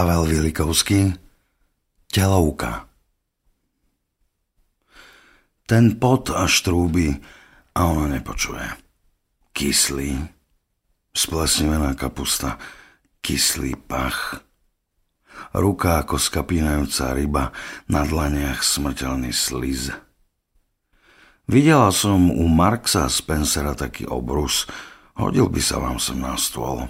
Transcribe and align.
Pavel 0.00 0.32
Vilikovský 0.32 1.12
Telovka 2.08 2.88
Ten 5.68 6.00
pot 6.00 6.32
až 6.32 6.64
trúby 6.64 7.20
a 7.76 7.84
ona 7.84 8.08
nepočuje. 8.08 8.64
Kyslý, 9.52 10.24
splesnivená 11.12 11.92
kapusta, 11.92 12.56
kyslý 13.20 13.76
pach. 13.76 14.40
Ruka 15.52 16.00
ako 16.00 16.16
skapínajúca 16.16 17.12
ryba, 17.12 17.52
na 17.84 18.00
dlaniach 18.00 18.64
smrteľný 18.64 19.36
sliz. 19.36 19.92
Videla 21.44 21.92
som 21.92 22.32
u 22.32 22.48
Marxa 22.48 23.04
a 23.04 23.12
Spencera 23.12 23.76
taký 23.76 24.08
obrus, 24.08 24.64
hodil 25.20 25.52
by 25.52 25.60
sa 25.60 25.76
vám 25.76 26.00
sem 26.00 26.16
na 26.16 26.40
stôl. 26.40 26.88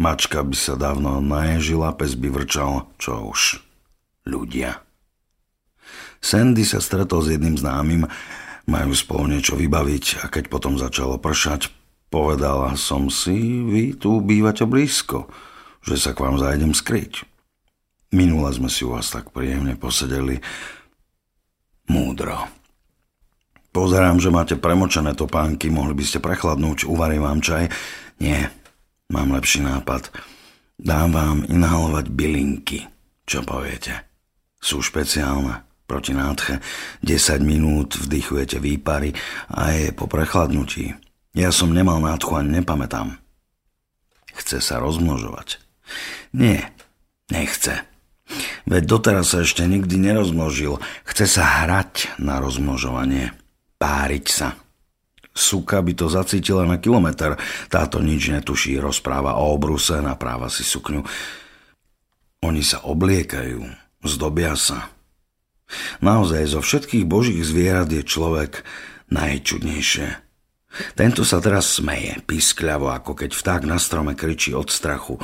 Mačka 0.00 0.40
by 0.40 0.56
sa 0.56 0.80
dávno 0.80 1.20
naježila, 1.20 1.92
pes 1.92 2.16
by 2.16 2.32
vrčal, 2.32 2.88
čo 2.96 3.20
už. 3.28 3.60
Ľudia. 4.24 4.80
Sandy 6.24 6.64
sa 6.64 6.80
stretol 6.80 7.20
s 7.20 7.36
jedným 7.36 7.60
známym, 7.60 8.08
majú 8.64 8.92
spolu 8.96 9.28
niečo 9.28 9.60
vybaviť 9.60 10.24
a 10.24 10.32
keď 10.32 10.48
potom 10.48 10.80
začalo 10.80 11.20
pršať, 11.20 11.68
povedala 12.08 12.80
som 12.80 13.12
si, 13.12 13.60
vy 13.60 13.92
tu 13.92 14.24
bývate 14.24 14.64
blízko, 14.64 15.28
že 15.84 16.00
sa 16.00 16.16
k 16.16 16.24
vám 16.24 16.40
zajdem 16.40 16.72
skryť. 16.72 17.28
Minule 18.16 18.48
sme 18.56 18.72
si 18.72 18.88
u 18.88 18.96
vás 18.96 19.12
tak 19.12 19.36
príjemne 19.36 19.76
posedeli. 19.76 20.40
Múdro. 21.92 22.48
Pozerám, 23.70 24.16
že 24.16 24.32
máte 24.32 24.56
premočené 24.56 25.12
topánky, 25.12 25.68
mohli 25.68 25.92
by 25.92 26.04
ste 26.08 26.24
prechladnúť, 26.24 26.88
uvarím 26.88 27.22
vám 27.22 27.44
čaj. 27.44 27.68
Nie, 28.18 28.50
Mám 29.10 29.34
lepší 29.34 29.66
nápad. 29.66 30.14
Dám 30.78 31.10
vám 31.12 31.38
inhalovať 31.50 32.06
bylinky. 32.14 32.86
Čo 33.26 33.42
poviete? 33.42 34.06
Sú 34.62 34.78
špeciálne. 34.80 35.66
Proti 35.90 36.14
nádche. 36.14 36.62
10 37.02 37.42
minút 37.42 37.98
vdychujete 37.98 38.62
výpary 38.62 39.10
a 39.50 39.74
je 39.74 39.90
po 39.90 40.06
prechladnutí. 40.06 40.94
Ja 41.34 41.50
som 41.50 41.74
nemal 41.74 41.98
nádchu 41.98 42.38
ani 42.38 42.62
nepamätám. 42.62 43.18
Chce 44.30 44.62
sa 44.62 44.78
rozmnožovať. 44.78 45.58
Nie, 46.30 46.70
nechce. 47.34 47.82
Veď 48.70 48.82
doteraz 48.86 49.34
sa 49.34 49.42
ešte 49.42 49.66
nikdy 49.66 49.98
nerozmnožil. 49.98 50.78
Chce 51.02 51.26
sa 51.26 51.66
hrať 51.66 52.22
na 52.22 52.38
rozmnožovanie. 52.38 53.34
Páriť 53.82 54.26
sa. 54.30 54.54
Suka 55.40 55.80
by 55.80 55.96
to 55.96 56.12
zacítila 56.12 56.68
na 56.68 56.76
kilometr. 56.76 57.40
Táto 57.72 58.04
nič 58.04 58.28
netuší, 58.28 58.76
rozpráva 58.76 59.40
o 59.40 59.56
obruse, 59.56 59.96
napráva 60.04 60.52
si 60.52 60.60
sukňu. 60.60 61.00
Oni 62.44 62.60
sa 62.60 62.84
obliekajú, 62.84 63.64
zdobia 64.04 64.52
sa. 64.60 64.92
Naozaj, 66.04 66.52
zo 66.52 66.60
všetkých 66.60 67.08
božích 67.08 67.40
zvierat 67.40 67.88
je 67.88 68.04
človek 68.04 68.60
najčudnejšie. 69.08 70.08
Tento 70.94 71.26
sa 71.26 71.42
teraz 71.42 71.82
smeje, 71.82 72.22
pískľavo, 72.28 72.94
ako 72.94 73.18
keď 73.18 73.30
vták 73.34 73.62
na 73.66 73.78
strome 73.80 74.14
kričí 74.14 74.54
od 74.54 74.70
strachu. 74.70 75.18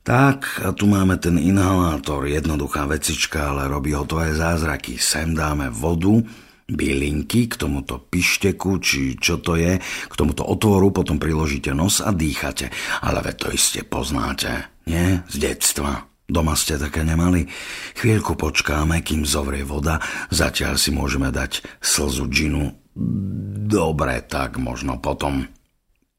Tak, 0.00 0.64
a 0.64 0.72
tu 0.72 0.88
máme 0.88 1.20
ten 1.20 1.36
inhalátor, 1.36 2.24
jednoduchá 2.24 2.88
vecička, 2.88 3.52
ale 3.52 3.68
robí 3.68 3.92
ho 3.92 4.04
to 4.04 4.20
aj 4.20 4.36
zázraky. 4.36 4.96
Sem 4.96 5.36
dáme 5.36 5.68
vodu, 5.68 6.24
bylinky 6.70 7.50
k 7.50 7.54
tomuto 7.58 7.98
pišteku, 7.98 8.78
či 8.78 9.18
čo 9.18 9.42
to 9.42 9.58
je, 9.58 9.76
k 9.82 10.14
tomuto 10.14 10.46
otvoru, 10.46 10.94
potom 10.94 11.18
priložíte 11.18 11.74
nos 11.74 11.98
a 11.98 12.14
dýchate. 12.14 12.70
Ale 13.02 13.20
ve 13.20 13.34
to 13.34 13.50
iste 13.50 13.82
poznáte, 13.82 14.70
nie? 14.86 15.20
Z 15.26 15.36
detstva. 15.36 16.06
Doma 16.30 16.54
ste 16.54 16.78
také 16.78 17.02
nemali? 17.02 17.50
Chvíľku 17.98 18.38
počkáme, 18.38 19.02
kým 19.02 19.26
zovrie 19.26 19.66
voda, 19.66 19.98
zatiaľ 20.30 20.78
si 20.78 20.94
môžeme 20.94 21.34
dať 21.34 21.66
slzu 21.82 22.30
džinu. 22.30 22.70
Dobre, 23.66 24.22
tak 24.22 24.62
možno 24.62 25.02
potom. 25.02 25.50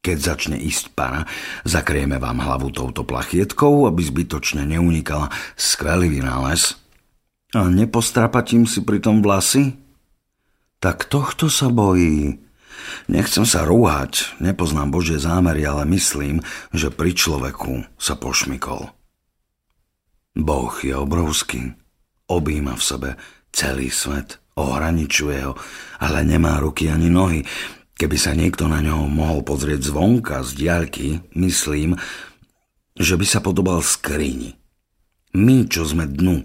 Keď 0.01 0.17
začne 0.17 0.57
ísť 0.59 0.97
para, 0.97 1.29
zakrieme 1.63 2.19
vám 2.19 2.43
hlavu 2.43 2.73
touto 2.75 3.07
plachietkou, 3.07 3.87
aby 3.87 4.01
zbytočne 4.03 4.67
neunikala. 4.67 5.31
Skvelý 5.55 6.11
vynález. 6.11 6.75
A 7.55 7.71
nepostrapatím 7.71 8.67
si 8.67 8.83
pritom 8.83 9.23
vlasy? 9.23 9.77
Tak 10.81 11.05
tohto 11.05 11.47
sa 11.47 11.69
bojí. 11.69 12.41
Nechcem 13.05 13.45
sa 13.45 13.61
rúhať, 13.63 14.33
nepoznám 14.41 14.89
Božie 14.89 15.21
zámery, 15.21 15.61
ale 15.63 15.85
myslím, 15.93 16.41
že 16.73 16.89
pri 16.89 17.13
človeku 17.13 17.85
sa 18.01 18.17
pošmykol. 18.17 18.89
Boh 20.33 20.73
je 20.81 20.97
obrovský, 20.97 21.77
objíma 22.25 22.73
v 22.73 22.83
sebe 22.83 23.09
celý 23.53 23.93
svet, 23.93 24.41
ohraničuje 24.57 25.39
ho, 25.45 25.53
ale 26.01 26.25
nemá 26.25 26.57
ruky 26.57 26.89
ani 26.89 27.13
nohy. 27.13 27.45
Keby 27.93 28.17
sa 28.17 28.33
niekto 28.33 28.65
na 28.65 28.81
ňo 28.81 29.05
mohol 29.05 29.45
pozrieť 29.45 29.93
zvonka, 29.93 30.41
z 30.41 30.51
diaľky, 30.57 31.07
myslím, 31.37 32.01
že 32.97 33.13
by 33.19 33.25
sa 33.29 33.39
podobal 33.43 33.85
skrini. 33.85 34.57
My, 35.37 35.69
čo 35.69 35.85
sme 35.85 36.09
dnu, 36.09 36.43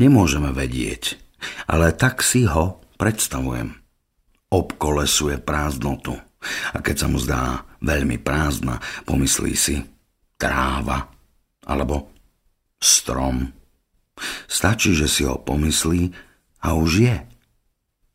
nemôžeme 0.00 0.50
vedieť, 0.56 1.20
ale 1.68 1.92
tak 1.92 2.24
si 2.24 2.48
ho 2.48 2.80
predstavujem. 2.98 3.72
Obkolesuje 4.50 5.38
prázdnotu. 5.38 6.18
A 6.74 6.78
keď 6.82 6.96
sa 6.98 7.06
mu 7.06 7.18
zdá 7.22 7.62
veľmi 7.82 8.18
prázdna, 8.18 8.82
pomyslí 9.06 9.52
si 9.54 9.76
tráva 10.38 11.06
alebo 11.66 12.10
strom. 12.78 13.46
Stačí, 14.46 14.94
že 14.94 15.06
si 15.06 15.22
ho 15.26 15.38
pomyslí 15.38 16.10
a 16.66 16.74
už 16.74 16.90
je. 17.06 17.16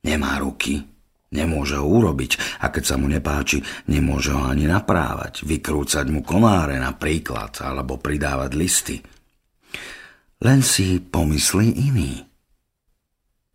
Nemá 0.03 0.35
ruky, 0.39 0.83
nemôže 1.31 1.79
ho 1.79 1.87
urobiť 1.87 2.59
a 2.59 2.67
keď 2.67 2.83
sa 2.83 2.95
mu 2.99 3.07
nepáči, 3.07 3.63
nemôže 3.87 4.35
ho 4.35 4.43
ani 4.43 4.67
naprávať, 4.67 5.47
vykrúcať 5.47 6.05
mu 6.11 6.27
konáre 6.27 6.75
napríklad 6.75 7.55
alebo 7.63 7.99
pridávať 7.99 8.51
listy. 8.55 8.97
Len 10.43 10.59
si 10.59 10.99
pomyslí 10.99 11.67
iný. 11.87 12.19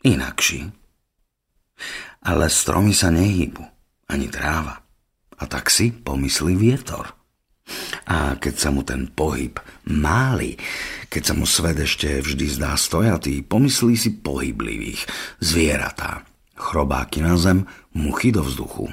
Inakší. 0.08 0.77
Ale 2.24 2.50
stromy 2.50 2.92
sa 2.92 3.12
nehýbu, 3.12 3.62
ani 4.10 4.26
tráva. 4.28 4.82
A 5.38 5.44
tak 5.46 5.70
si 5.70 5.94
pomyslí 5.94 6.58
vietor. 6.58 7.14
A 8.08 8.40
keď 8.40 8.54
sa 8.56 8.68
mu 8.72 8.80
ten 8.80 9.12
pohyb 9.12 9.60
máli, 9.84 10.56
keď 11.12 11.22
sa 11.22 11.34
mu 11.36 11.44
svet 11.44 11.76
ešte 11.78 12.24
vždy 12.24 12.46
zdá 12.58 12.72
stojatý, 12.74 13.44
pomyslí 13.44 13.94
si 13.94 14.10
pohyblivých, 14.16 15.04
zvieratá, 15.44 16.24
chrobáky 16.56 17.20
na 17.20 17.36
zem, 17.36 17.68
muchy 17.92 18.32
do 18.32 18.40
vzduchu. 18.40 18.88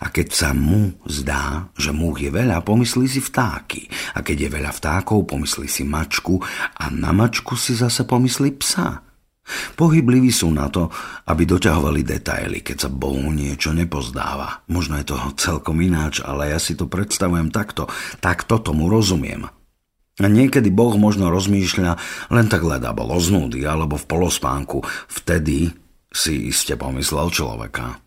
A 0.00 0.12
keď 0.12 0.28
sa 0.32 0.50
mu 0.52 0.92
zdá, 1.08 1.72
že 1.80 1.96
múch 1.96 2.20
je 2.20 2.30
veľa, 2.30 2.60
pomyslí 2.64 3.08
si 3.08 3.20
vtáky. 3.24 3.88
A 4.16 4.20
keď 4.20 4.48
je 4.48 4.54
veľa 4.60 4.72
vtákov, 4.72 5.24
pomyslí 5.24 5.66
si 5.66 5.82
mačku 5.82 6.38
a 6.76 6.92
na 6.92 7.10
mačku 7.10 7.56
si 7.56 7.72
zase 7.72 8.04
pomyslí 8.04 8.52
psa. 8.60 9.00
Pohybliví 9.74 10.30
sú 10.30 10.54
na 10.54 10.70
to, 10.70 10.86
aby 11.26 11.42
doťahovali 11.42 12.06
detaily, 12.06 12.62
keď 12.62 12.86
sa 12.86 12.90
Bohu 12.90 13.26
niečo 13.34 13.74
nepozdáva. 13.74 14.62
Možno 14.70 14.96
je 15.02 15.10
to 15.10 15.16
celkom 15.34 15.82
ináč, 15.82 16.22
ale 16.22 16.54
ja 16.54 16.58
si 16.62 16.78
to 16.78 16.86
predstavujem 16.86 17.50
takto. 17.50 17.90
Takto 18.22 18.62
tomu 18.62 18.86
rozumiem. 18.86 19.50
A 20.20 20.26
niekedy 20.28 20.68
Boh 20.70 20.94
možno 20.94 21.32
rozmýšľa 21.32 21.98
len 22.30 22.46
tak 22.46 22.62
leda 22.62 22.92
bolo 22.92 23.16
z 23.18 23.32
alebo 23.64 23.96
v 23.98 24.06
polospánku. 24.06 24.84
Vtedy 25.08 25.72
si 26.12 26.52
iste 26.52 26.76
pomyslel 26.76 27.32
človeka. 27.32 27.98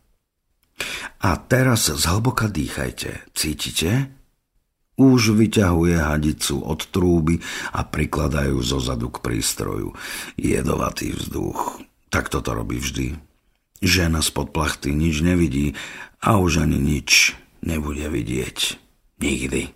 A 1.26 1.30
teraz 1.50 1.90
zhlboka 1.90 2.48
dýchajte. 2.48 3.34
Cítite? 3.34 4.14
Už 4.96 5.36
vyťahuje 5.36 6.00
hadicu 6.00 6.64
od 6.64 6.88
trúby 6.88 7.44
a 7.76 7.84
prikladajú 7.84 8.64
zo 8.64 8.80
zadu 8.80 9.12
k 9.12 9.20
prístroju. 9.20 9.92
Jedovatý 10.40 11.12
vzduch. 11.12 11.84
Tak 12.08 12.32
toto 12.32 12.56
robí 12.56 12.80
vždy. 12.80 13.20
Žena 13.84 14.24
spod 14.24 14.56
plachty 14.56 14.96
nič 14.96 15.20
nevidí 15.20 15.76
a 16.24 16.40
už 16.40 16.64
ani 16.64 16.80
nič 16.80 17.36
nebude 17.60 18.08
vidieť. 18.08 18.80
Nikdy. 19.20 19.76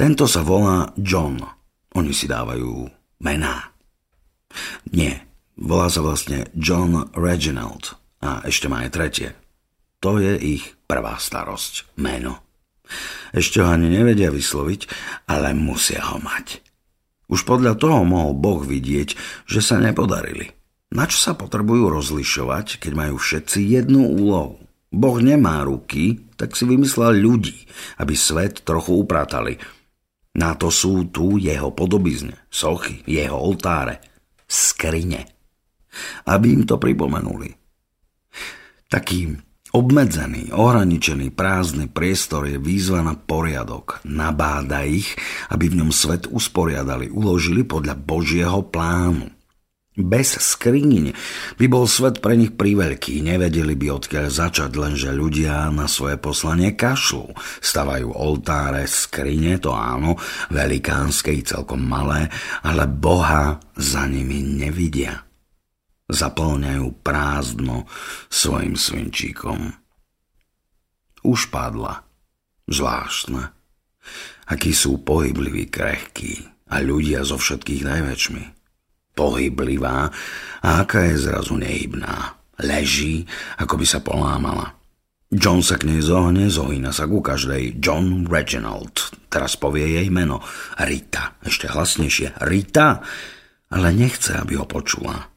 Tento 0.00 0.24
sa 0.24 0.40
volá 0.40 0.96
John. 0.96 1.44
Oni 1.94 2.16
si 2.16 2.24
dávajú 2.24 2.88
mená. 3.22 3.70
Nie, 4.90 5.26
volá 5.60 5.92
sa 5.92 6.00
vlastne 6.00 6.48
John 6.56 7.12
Reginald. 7.12 8.00
A 8.24 8.40
ešte 8.48 8.72
má 8.72 8.88
aj 8.88 8.90
tretie. 8.94 9.30
To 10.00 10.16
je 10.16 10.36
ich 10.40 10.64
prvá 10.88 11.20
starosť. 11.20 11.96
Meno. 12.00 12.43
Ešte 13.34 13.64
ho 13.64 13.68
ani 13.68 13.90
nevedia 13.90 14.30
vysloviť, 14.30 14.86
ale 15.26 15.56
musia 15.56 16.04
ho 16.14 16.22
mať. 16.22 16.62
Už 17.26 17.48
podľa 17.48 17.74
toho 17.80 18.04
mohol 18.04 18.36
Boh 18.36 18.60
vidieť, 18.62 19.16
že 19.48 19.60
sa 19.64 19.80
nepodarili. 19.80 20.52
Na 20.94 21.10
čo 21.10 21.18
sa 21.18 21.32
potrebujú 21.34 21.90
rozlišovať, 21.90 22.78
keď 22.78 22.92
majú 22.94 23.16
všetci 23.18 23.58
jednu 23.66 24.06
úlohu? 24.06 24.62
Boh 24.94 25.18
nemá 25.18 25.66
ruky, 25.66 26.22
tak 26.38 26.54
si 26.54 26.62
vymyslel 26.62 27.18
ľudí, 27.18 27.66
aby 27.98 28.14
svet 28.14 28.62
trochu 28.62 29.02
upratali. 29.02 29.58
Na 30.38 30.54
to 30.54 30.70
sú 30.70 31.10
tu 31.10 31.38
jeho 31.42 31.74
podobizne, 31.74 32.38
sochy, 32.46 33.02
jeho 33.06 33.34
oltáre, 33.34 33.98
skrine. 34.46 35.26
Aby 36.26 36.58
im 36.58 36.62
to 36.66 36.78
pripomenuli. 36.78 37.54
Taký 38.86 39.34
obmedzený, 39.74 40.54
ohraničený, 40.54 41.34
prázdny 41.34 41.90
priestor 41.90 42.46
je 42.46 42.62
výzva 42.62 43.02
na 43.02 43.18
poriadok. 43.18 43.98
Nabáda 44.06 44.86
ich, 44.86 45.18
aby 45.50 45.66
v 45.66 45.82
ňom 45.82 45.90
svet 45.90 46.30
usporiadali, 46.30 47.10
uložili 47.10 47.66
podľa 47.66 47.98
Božieho 47.98 48.62
plánu. 48.70 49.34
Bez 49.94 50.34
skriň 50.42 51.14
by 51.54 51.66
bol 51.70 51.86
svet 51.86 52.18
pre 52.18 52.34
nich 52.34 52.50
priveľký, 52.58 53.22
nevedeli 53.22 53.78
by 53.78 53.94
odkiaľ 53.94 54.26
začať, 54.26 54.74
lenže 54.74 55.14
ľudia 55.14 55.70
na 55.70 55.86
svoje 55.86 56.18
poslanie 56.18 56.74
kašľú. 56.74 57.30
Stavajú 57.62 58.10
oltáre, 58.10 58.90
skrine, 58.90 59.62
to 59.62 59.70
áno, 59.70 60.18
velikánske 60.50 61.30
i 61.30 61.46
celkom 61.46 61.86
malé, 61.86 62.26
ale 62.66 62.90
Boha 62.90 63.62
za 63.78 64.10
nimi 64.10 64.42
nevidia. 64.42 65.23
Zaplňajú 66.10 67.00
prázdno 67.00 67.88
svojim 68.28 68.76
svinčíkom. 68.76 69.72
Už 71.24 71.48
padla. 71.48 72.04
Zvláštne. 72.68 73.52
Akí 74.48 74.76
sú 74.76 75.00
pohybliví 75.00 75.72
krehkí 75.72 76.44
a 76.68 76.80
ľudia 76.84 77.24
so 77.24 77.40
všetkých 77.40 77.82
najväčšmi 77.88 78.64
pohyblivá 79.14 80.10
a 80.60 80.68
aká 80.82 81.06
je 81.08 81.30
zrazu 81.30 81.56
nehybná. 81.56 82.36
Leží, 82.60 83.26
ako 83.58 83.74
by 83.78 83.86
sa 83.86 83.98
polámala. 84.02 84.78
John 85.34 85.66
sa 85.66 85.74
k 85.74 85.90
nej 85.90 85.98
zohne, 85.98 86.46
zohýna 86.46 86.94
sa 86.94 87.10
ku 87.10 87.18
každej. 87.18 87.82
John 87.82 88.30
Reginald. 88.30 89.10
Teraz 89.26 89.58
povie 89.58 89.98
jej 89.98 90.06
meno. 90.06 90.38
Rita. 90.78 91.34
Ešte 91.42 91.66
hlasnejšie. 91.66 92.38
Rita. 92.46 93.02
Ale 93.74 93.90
nechce, 93.90 94.38
aby 94.38 94.54
ho 94.54 94.66
počula. 94.68 95.33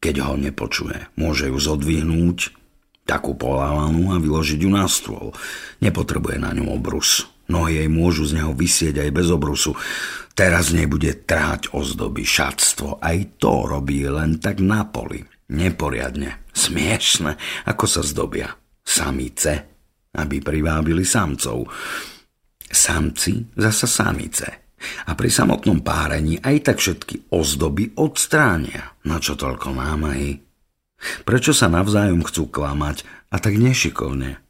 Keď 0.00 0.14
ho 0.24 0.34
nepočuje, 0.40 1.12
môže 1.20 1.52
ju 1.52 1.60
zodvihnúť, 1.60 2.56
takú 3.04 3.36
polávanú 3.36 4.14
a 4.14 4.22
vyložiť 4.22 4.64
ju 4.64 4.70
na 4.72 4.88
stôl. 4.88 5.36
Nepotrebuje 5.84 6.40
na 6.40 6.56
ňu 6.56 6.72
obrus. 6.72 7.28
Nohy 7.50 7.82
jej 7.82 7.90
môžu 7.90 8.30
z 8.30 8.38
neho 8.38 8.54
vysieť 8.54 9.02
aj 9.02 9.10
bez 9.10 9.28
obrusu. 9.28 9.74
Teraz 10.38 10.70
nebude 10.70 11.26
tráť 11.26 11.74
ozdoby, 11.74 12.22
šatstvo. 12.22 13.02
Aj 13.02 13.18
to 13.36 13.66
robí 13.66 14.06
len 14.06 14.38
tak 14.38 14.62
na 14.62 14.86
poli. 14.86 15.20
Neporiadne. 15.50 16.46
Smiešne, 16.54 17.34
ako 17.66 17.84
sa 17.90 18.06
zdobia. 18.06 18.54
Samice, 18.86 19.52
aby 20.14 20.38
privábili 20.38 21.02
samcov. 21.02 21.66
Samci 22.70 23.50
zasa 23.58 23.90
samice. 23.90 24.69
A 25.08 25.12
pri 25.12 25.28
samotnom 25.28 25.84
párení 25.84 26.40
aj 26.40 26.56
tak 26.72 26.76
všetky 26.80 27.28
ozdoby 27.32 27.92
odstránia. 27.96 28.96
Na 29.04 29.20
čo 29.20 29.36
toľko 29.36 29.76
námahy? 29.76 30.40
Prečo 31.24 31.56
sa 31.56 31.72
navzájom 31.72 32.24
chcú 32.28 32.48
klamať 32.52 33.04
a 33.32 33.36
tak 33.40 33.56
nešikovne? 33.56 34.40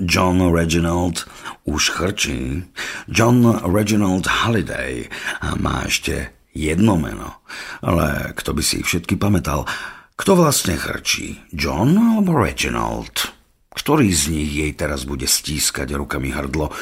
John 0.00 0.40
Reginald 0.40 1.28
už 1.68 1.92
chrčí. 1.92 2.64
John 3.10 3.44
Reginald 3.60 4.24
Halliday 4.24 5.12
a 5.44 5.52
má 5.60 5.84
ešte 5.84 6.32
jedno 6.56 6.96
meno. 6.96 7.44
Ale 7.84 8.32
kto 8.32 8.56
by 8.56 8.62
si 8.64 8.80
ich 8.80 8.88
všetky 8.88 9.20
pamätal? 9.20 9.68
Kto 10.16 10.38
vlastne 10.38 10.80
chrčí? 10.80 11.44
John 11.52 11.92
alebo 11.98 12.36
Reginald? 12.36 13.34
Ktorý 13.72 14.12
z 14.12 14.32
nich 14.32 14.52
jej 14.52 14.72
teraz 14.76 15.08
bude 15.08 15.24
stískať 15.24 15.96
rukami 15.96 16.32
hrdlo, 16.32 16.72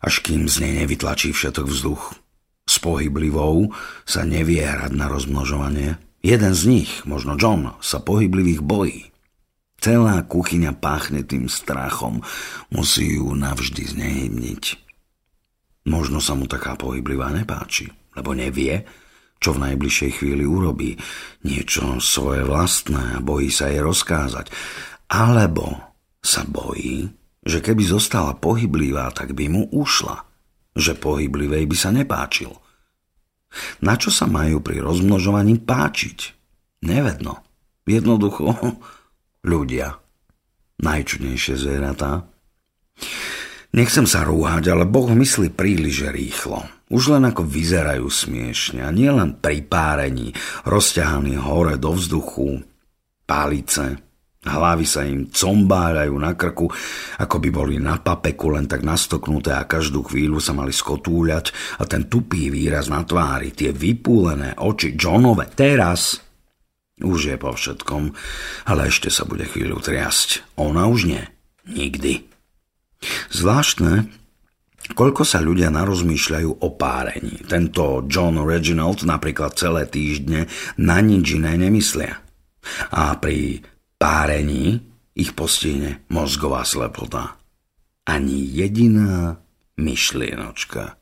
až 0.00 0.24
kým 0.24 0.48
z 0.48 0.64
nej 0.64 0.72
nevytlačí 0.84 1.32
všetok 1.36 1.68
vzduch? 1.68 2.16
S 2.64 2.76
pohyblivou 2.80 3.72
sa 4.08 4.24
nevie 4.24 4.64
hrať 4.64 4.92
na 4.96 5.06
rozmnožovanie. 5.12 6.00
Jeden 6.20 6.52
z 6.52 6.62
nich, 6.68 6.90
možno 7.08 7.36
John, 7.40 7.76
sa 7.80 8.00
pohyblivých 8.00 8.60
bojí. 8.60 9.10
Celá 9.80 10.20
kuchyňa 10.28 10.76
páchne 10.76 11.24
tým 11.24 11.48
strachom, 11.48 12.20
musí 12.68 13.16
ju 13.16 13.32
navždy 13.32 13.96
znehybniť. 13.96 14.64
Možno 15.88 16.20
sa 16.20 16.36
mu 16.36 16.44
taká 16.44 16.76
pohyblivá 16.76 17.32
nepáči, 17.32 17.88
lebo 18.12 18.36
nevie, 18.36 18.84
čo 19.40 19.56
v 19.56 19.72
najbližšej 19.72 20.10
chvíli 20.20 20.44
urobí. 20.44 21.00
Niečo 21.48 21.96
svoje 21.98 22.44
vlastné 22.44 23.16
a 23.16 23.24
bojí 23.24 23.48
sa 23.48 23.72
jej 23.72 23.80
rozkázať. 23.80 24.52
Alebo 25.08 25.96
sa 26.20 26.44
bojí, 26.44 27.08
že 27.44 27.64
keby 27.64 27.82
zostala 27.84 28.36
pohyblivá, 28.36 29.08
tak 29.16 29.32
by 29.32 29.48
mu 29.48 29.62
ušla. 29.72 30.28
Že 30.76 30.92
pohyblivej 31.00 31.64
by 31.66 31.76
sa 31.76 31.90
nepáčil. 31.90 32.52
Na 33.82 33.98
čo 33.98 34.12
sa 34.14 34.30
majú 34.30 34.62
pri 34.62 34.78
rozmnožovaní 34.78 35.58
páčiť? 35.58 36.18
Nevedno. 36.86 37.42
Jednoducho 37.88 38.54
ľudia. 39.50 39.98
Najčudnejšie 40.80 41.54
zvieratá. 41.58 42.24
Nechcem 43.70 44.02
sa 44.02 44.26
rúhať, 44.26 44.66
ale 44.72 44.82
Boh 44.82 45.06
myslí 45.14 45.54
príliš 45.54 46.10
rýchlo. 46.10 46.66
Už 46.90 47.14
len 47.14 47.22
ako 47.22 47.46
vyzerajú 47.46 48.10
smiešne 48.10 48.82
a 48.82 48.90
nie 48.90 49.06
len 49.06 49.38
pri 49.38 49.62
párení, 49.62 50.34
rozťahaní 50.66 51.38
hore 51.38 51.78
do 51.78 51.94
vzduchu, 51.94 52.66
pálice, 53.30 54.09
hlavy 54.40 54.86
sa 54.88 55.04
im 55.04 55.28
combáľajú 55.28 56.14
na 56.16 56.32
krku, 56.32 56.64
ako 57.20 57.36
by 57.36 57.48
boli 57.52 57.76
na 57.76 58.00
papeku 58.00 58.48
len 58.56 58.64
tak 58.64 58.80
nastoknuté 58.80 59.52
a 59.52 59.68
každú 59.68 60.00
chvíľu 60.08 60.40
sa 60.40 60.56
mali 60.56 60.72
skotúľať 60.72 61.76
a 61.76 61.84
ten 61.84 62.08
tupý 62.08 62.48
výraz 62.48 62.88
na 62.88 63.04
tvári, 63.04 63.52
tie 63.52 63.68
vypúlené 63.76 64.56
oči 64.56 64.96
Johnove, 64.96 65.44
teraz 65.52 66.24
už 67.00 67.32
je 67.32 67.36
po 67.40 67.52
všetkom, 67.52 68.12
ale 68.68 68.88
ešte 68.88 69.08
sa 69.08 69.24
bude 69.24 69.44
chvíľu 69.48 69.80
triasť. 69.80 70.56
Ona 70.60 70.88
už 70.88 71.08
nie. 71.08 71.24
Nikdy. 71.64 72.28
Zvláštne, 73.32 74.08
koľko 74.92 75.24
sa 75.24 75.40
ľudia 75.40 75.72
narozmýšľajú 75.72 76.60
o 76.60 76.68
párení. 76.76 77.40
Tento 77.48 78.04
John 78.04 78.40
Reginald 78.44 79.04
napríklad 79.04 79.56
celé 79.56 79.88
týždne 79.88 80.48
na 80.76 81.00
nič 81.00 81.40
iné 81.40 81.56
nemyslia. 81.56 82.20
A 82.92 83.16
pri 83.16 83.64
párení 84.00 84.80
ich 85.12 85.36
postihne 85.36 86.00
mozgová 86.08 86.64
slepota. 86.64 87.36
Ani 88.08 88.40
jediná 88.40 89.36
myšlienočka. 89.76 90.96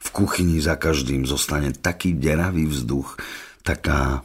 V 0.00 0.08
kuchyni 0.08 0.64
za 0.64 0.80
každým 0.80 1.28
zostane 1.28 1.76
taký 1.76 2.16
deravý 2.16 2.64
vzduch, 2.64 3.20
taká 3.60 4.24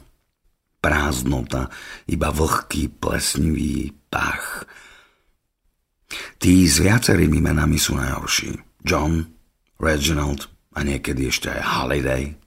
prázdnota, 0.79 1.67
iba 2.07 2.31
vlhký, 2.31 2.95
plesnivý 2.95 3.91
pach. 4.07 4.63
Tí 6.39 6.63
s 6.63 6.79
viacerými 6.79 7.43
menami 7.43 7.75
sú 7.75 7.99
najhorší. 7.99 8.55
John, 8.87 9.27
Reginald 9.75 10.47
a 10.71 10.79
niekedy 10.87 11.27
ešte 11.27 11.51
aj 11.51 11.59
Halliday. 11.59 12.44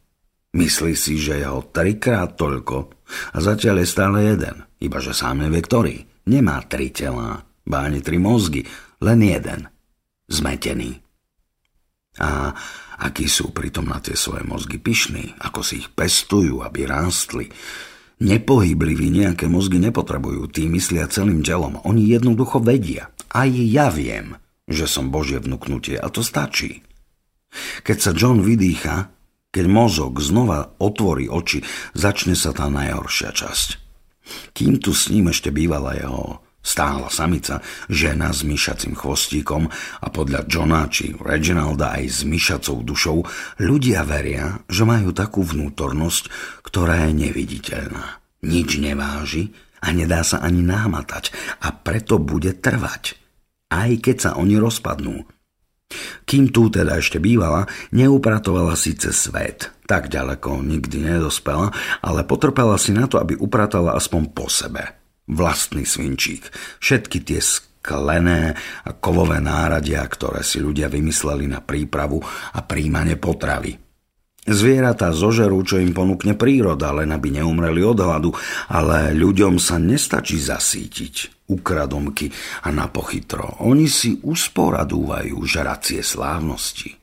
Myslí 0.59 0.99
si, 0.99 1.15
že 1.23 1.39
je 1.39 1.47
ho 1.47 1.63
trikrát 1.63 2.35
toľko 2.35 2.91
a 3.31 3.39
zatiaľ 3.39 3.87
je 3.87 3.87
stále 3.87 4.19
jeden, 4.35 4.67
iba 4.83 4.99
že 4.99 5.15
sám 5.15 5.47
nevie 5.47 5.63
ktorý. 5.63 5.97
Nemá 6.27 6.67
tri 6.67 6.91
telá, 6.91 7.47
ba 7.63 7.87
ani 7.87 8.03
tri 8.03 8.19
mozgy, 8.19 8.67
len 8.99 9.23
jeden. 9.23 9.71
Zmetený. 10.27 10.99
A 12.19 12.51
akí 12.99 13.31
sú 13.31 13.55
pritom 13.55 13.87
na 13.87 14.03
tie 14.03 14.19
svoje 14.19 14.43
mozgy 14.43 14.83
pyšní, 14.83 15.39
ako 15.39 15.63
si 15.63 15.87
ich 15.87 15.89
pestujú, 15.95 16.67
aby 16.67 16.91
rástli, 16.91 17.47
Nepohybliví 18.19 19.15
nejaké 19.15 19.47
mozgy 19.47 19.79
nepotrebujú, 19.79 20.51
tí 20.51 20.67
myslia 20.67 21.07
celým 21.07 21.47
telom. 21.47 21.79
Oni 21.87 22.03
jednoducho 22.03 22.59
vedia. 22.59 23.15
Aj 23.31 23.47
ja 23.47 23.95
viem, 23.95 24.35
že 24.67 24.91
som 24.91 25.15
Božie 25.15 25.39
vnúknutie 25.39 25.95
a 25.95 26.11
to 26.11 26.27
stačí. 26.27 26.83
Keď 27.87 27.97
sa 28.03 28.11
John 28.19 28.43
vydýcha, 28.43 29.15
keď 29.49 29.65
mozog 29.67 30.21
znova 30.21 30.77
otvorí 30.77 31.27
oči, 31.27 31.65
začne 31.97 32.37
sa 32.37 32.53
tá 32.53 32.69
najhoršia 32.69 33.33
časť. 33.33 33.69
Kým 34.53 34.77
tu 34.77 34.93
s 34.93 35.09
ním 35.09 35.33
ešte 35.33 35.49
bývala 35.49 35.97
jeho 35.97 36.45
stála 36.69 37.09
samica, 37.09 37.65
žena 37.89 38.29
s 38.29 38.45
myšacím 38.45 38.93
chvostíkom 38.93 39.73
a 39.73 40.07
podľa 40.13 40.45
Johna 40.45 40.85
či 40.93 41.17
Reginalda 41.17 41.97
aj 41.97 42.05
s 42.05 42.19
myšacou 42.29 42.85
dušou, 42.85 43.19
ľudia 43.63 44.05
veria, 44.05 44.61
že 44.69 44.85
majú 44.85 45.17
takú 45.17 45.41
vnútornosť, 45.41 46.29
ktorá 46.61 47.09
je 47.09 47.25
neviditeľná. 47.25 48.21
Nič 48.45 48.77
neváži 48.77 49.57
a 49.81 49.97
nedá 49.97 50.21
sa 50.21 50.45
ani 50.45 50.61
námatať 50.61 51.33
a 51.65 51.73
preto 51.73 52.21
bude 52.21 52.53
trvať, 52.53 53.17
aj 53.73 53.91
keď 54.05 54.17
sa 54.21 54.31
oni 54.37 54.61
rozpadnú. 54.61 55.25
Kým 56.29 56.53
tu 56.53 56.69
teda 56.69 57.01
ešte 57.01 57.17
bývala, 57.17 57.65
neupratovala 57.97 58.77
síce 58.77 59.09
svet, 59.17 59.73
tak 59.89 60.13
ďaleko 60.13 60.61
nikdy 60.61 61.01
nedospela, 61.01 61.73
ale 62.05 62.29
potrpela 62.29 62.77
si 62.77 62.93
na 62.93 63.09
to, 63.09 63.17
aby 63.17 63.33
upratala 63.41 63.97
aspoň 63.97 64.23
po 64.37 64.53
sebe– 64.53 64.85
vlastný 65.29 65.89
svinčík. 65.89 66.53
Všetky 66.85 67.25
tie 67.25 67.41
sklené 67.41 68.53
a 68.85 68.91
kovové 68.93 69.41
náradia, 69.41 70.05
ktoré 70.05 70.45
si 70.45 70.61
ľudia 70.61 70.93
vymysleli 70.93 71.49
na 71.49 71.65
prípravu 71.65 72.21
a 72.53 72.61
príjmanie 72.61 73.17
potravy. 73.17 73.88
Zvieratá 74.49 75.13
zožerú, 75.13 75.61
čo 75.61 75.77
im 75.77 75.93
ponúkne 75.93 76.33
príroda, 76.33 76.89
len 76.97 77.13
aby 77.13 77.37
neumreli 77.37 77.85
od 77.85 78.01
hladu, 78.01 78.33
ale 78.73 79.13
ľuďom 79.13 79.61
sa 79.61 79.77
nestačí 79.77 80.41
zasítiť 80.41 81.45
ukradomky 81.53 82.33
a 82.65 82.73
na 82.73 82.89
pochytro. 82.89 83.61
Oni 83.61 83.93
si 83.93 84.17
usporadúvajú 84.25 85.37
žracie 85.45 86.01
slávnosti. 86.01 86.97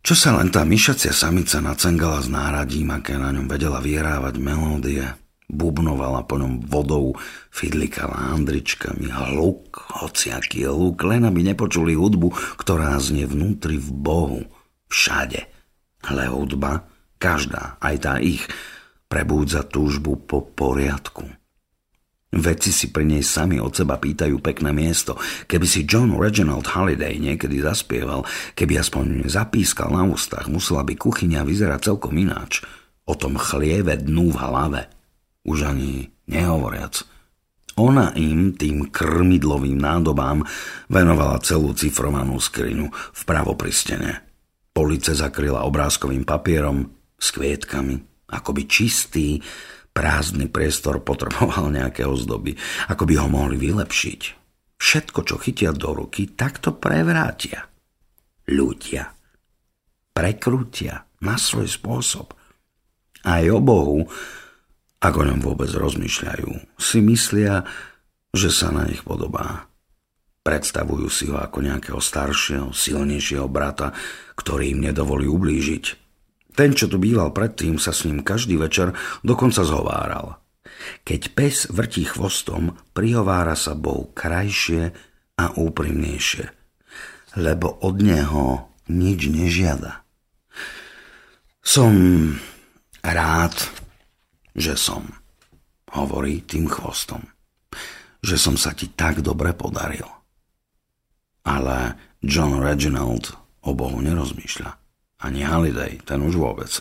Čo 0.00 0.12
sa 0.16 0.36
len 0.36 0.52
tá 0.52 0.60
myšacia 0.64 1.12
samica 1.12 1.60
nacengala 1.64 2.20
s 2.20 2.28
náradím, 2.28 2.92
aké 2.92 3.16
na 3.16 3.32
ňom 3.32 3.48
vedela 3.48 3.80
vyhrávať 3.80 4.34
melódie, 4.40 5.04
bubnovala 5.48 6.24
po 6.28 6.36
ňom 6.36 6.68
vodou, 6.68 7.16
fidlikala 7.48 8.36
andričkami, 8.36 9.08
hluk, 9.08 9.88
hociaký 10.04 10.68
hluk, 10.68 11.00
len 11.04 11.24
aby 11.24 11.48
nepočuli 11.48 11.96
hudbu, 11.96 12.60
ktorá 12.60 12.96
znie 13.00 13.24
vnútri 13.24 13.80
v 13.80 13.88
Bohu, 13.88 14.40
všade– 14.92 15.48
ale 16.04 16.28
hudba, 16.28 16.88
každá, 17.20 17.76
aj 17.82 17.96
tá 18.00 18.14
ich, 18.20 18.44
prebúdza 19.10 19.66
túžbu 19.66 20.16
po 20.16 20.40
poriadku. 20.46 21.26
Vedci 22.30 22.70
si 22.70 22.94
pri 22.94 23.02
nej 23.02 23.26
sami 23.26 23.58
od 23.58 23.74
seba 23.74 23.98
pýtajú 23.98 24.38
pekné 24.38 24.70
miesto. 24.70 25.18
Keby 25.50 25.66
si 25.66 25.82
John 25.82 26.14
Reginald 26.14 26.62
Halliday 26.62 27.18
niekedy 27.18 27.58
zaspieval, 27.58 28.22
keby 28.54 28.78
aspoň 28.78 29.26
zapískal 29.26 29.90
na 29.90 30.06
ústach, 30.06 30.46
musela 30.46 30.86
by 30.86 30.94
kuchyňa 30.94 31.42
vyzerať 31.42 31.90
celkom 31.90 32.14
ináč. 32.14 32.62
O 33.02 33.18
tom 33.18 33.34
chlieve 33.34 33.98
dnu 33.98 34.30
v 34.30 34.38
hlave. 34.38 34.82
Už 35.42 35.66
ani 35.66 36.14
nehovoriac. 36.30 37.02
Ona 37.74 38.14
im, 38.14 38.54
tým 38.54 38.94
krmidlovým 38.94 39.82
nádobám, 39.82 40.46
venovala 40.86 41.42
celú 41.42 41.74
cifrovanú 41.74 42.38
skrinu 42.38 42.94
vpravo 43.10 43.58
pri 43.58 43.72
stene. 43.74 44.29
Police 44.80 45.12
zakryla 45.12 45.68
obrázkovým 45.68 46.24
papierom 46.24 46.88
s 47.20 47.36
kvietkami. 47.36 48.00
Akoby 48.32 48.64
čistý, 48.64 49.36
prázdny 49.92 50.48
priestor 50.48 51.04
potreboval 51.04 51.68
nejaké 51.76 52.08
ozdoby. 52.08 52.56
Ako 52.88 53.04
by 53.04 53.14
ho 53.20 53.28
mohli 53.28 53.60
vylepšiť. 53.60 54.20
Všetko, 54.80 55.20
čo 55.28 55.36
chytia 55.36 55.76
do 55.76 55.92
ruky, 55.92 56.32
takto 56.32 56.72
prevrátia. 56.80 57.68
Ľudia. 58.48 59.04
Prekrútia 60.16 61.04
na 61.20 61.36
svoj 61.36 61.68
spôsob. 61.68 62.32
Aj 63.28 63.44
o 63.52 63.60
Bohu, 63.60 64.08
ako 65.04 65.16
o 65.20 65.28
ňom 65.28 65.44
vôbec 65.44 65.68
rozmýšľajú, 65.76 66.80
si 66.80 66.98
myslia, 67.04 67.68
že 68.32 68.48
sa 68.48 68.72
na 68.72 68.88
nich 68.88 69.04
podobá. 69.04 69.69
Predstavujú 70.40 71.08
si 71.12 71.28
ho 71.28 71.36
ako 71.36 71.60
nejakého 71.60 72.00
staršieho, 72.00 72.72
silnejšieho 72.72 73.44
brata, 73.44 73.92
ktorý 74.40 74.72
im 74.72 74.80
nedovolí 74.88 75.28
ublížiť. 75.28 75.84
Ten, 76.56 76.72
čo 76.72 76.88
tu 76.88 76.96
býval 76.96 77.36
predtým, 77.36 77.76
sa 77.76 77.92
s 77.92 78.08
ním 78.08 78.24
každý 78.24 78.56
večer 78.56 78.96
dokonca 79.20 79.60
zhováral. 79.60 80.40
Keď 81.04 81.20
pes 81.36 81.68
vrtí 81.68 82.08
chvostom, 82.08 82.72
prihovára 82.96 83.52
sa 83.52 83.76
Bohu 83.76 84.08
krajšie 84.16 84.96
a 85.36 85.44
úprimnejšie, 85.60 86.46
lebo 87.36 87.76
od 87.84 88.00
neho 88.00 88.72
nič 88.88 89.28
nežiada. 89.28 90.08
Som 91.60 91.94
rád, 93.04 93.54
že 94.56 94.72
som, 94.74 95.04
hovorí 95.92 96.40
tým 96.48 96.64
chvostom, 96.64 97.28
že 98.24 98.40
som 98.40 98.56
sa 98.56 98.72
ti 98.72 98.88
tak 98.88 99.20
dobre 99.20 99.52
podaril. 99.52 100.19
Ale 101.46 101.96
John 102.20 102.60
Reginald 102.60 103.32
o 103.64 103.72
Bohu 103.72 104.00
nerozmýšľa. 104.00 104.70
Ani 105.20 105.44
Halliday, 105.44 106.00
ten 106.04 106.20
už 106.24 106.40
vôbec. 106.40 106.72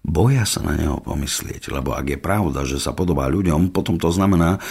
Boja 0.00 0.46
sa 0.48 0.64
na 0.64 0.78
neho 0.78 1.02
pomyslieť, 1.02 1.68
lebo 1.74 1.92
ak 1.92 2.06
je 2.16 2.18
pravda, 2.18 2.64
že 2.64 2.80
sa 2.80 2.94
podobá 2.94 3.28
ľuďom, 3.28 3.74
potom 3.74 4.00
to 4.00 4.08
znamená, 4.08 4.62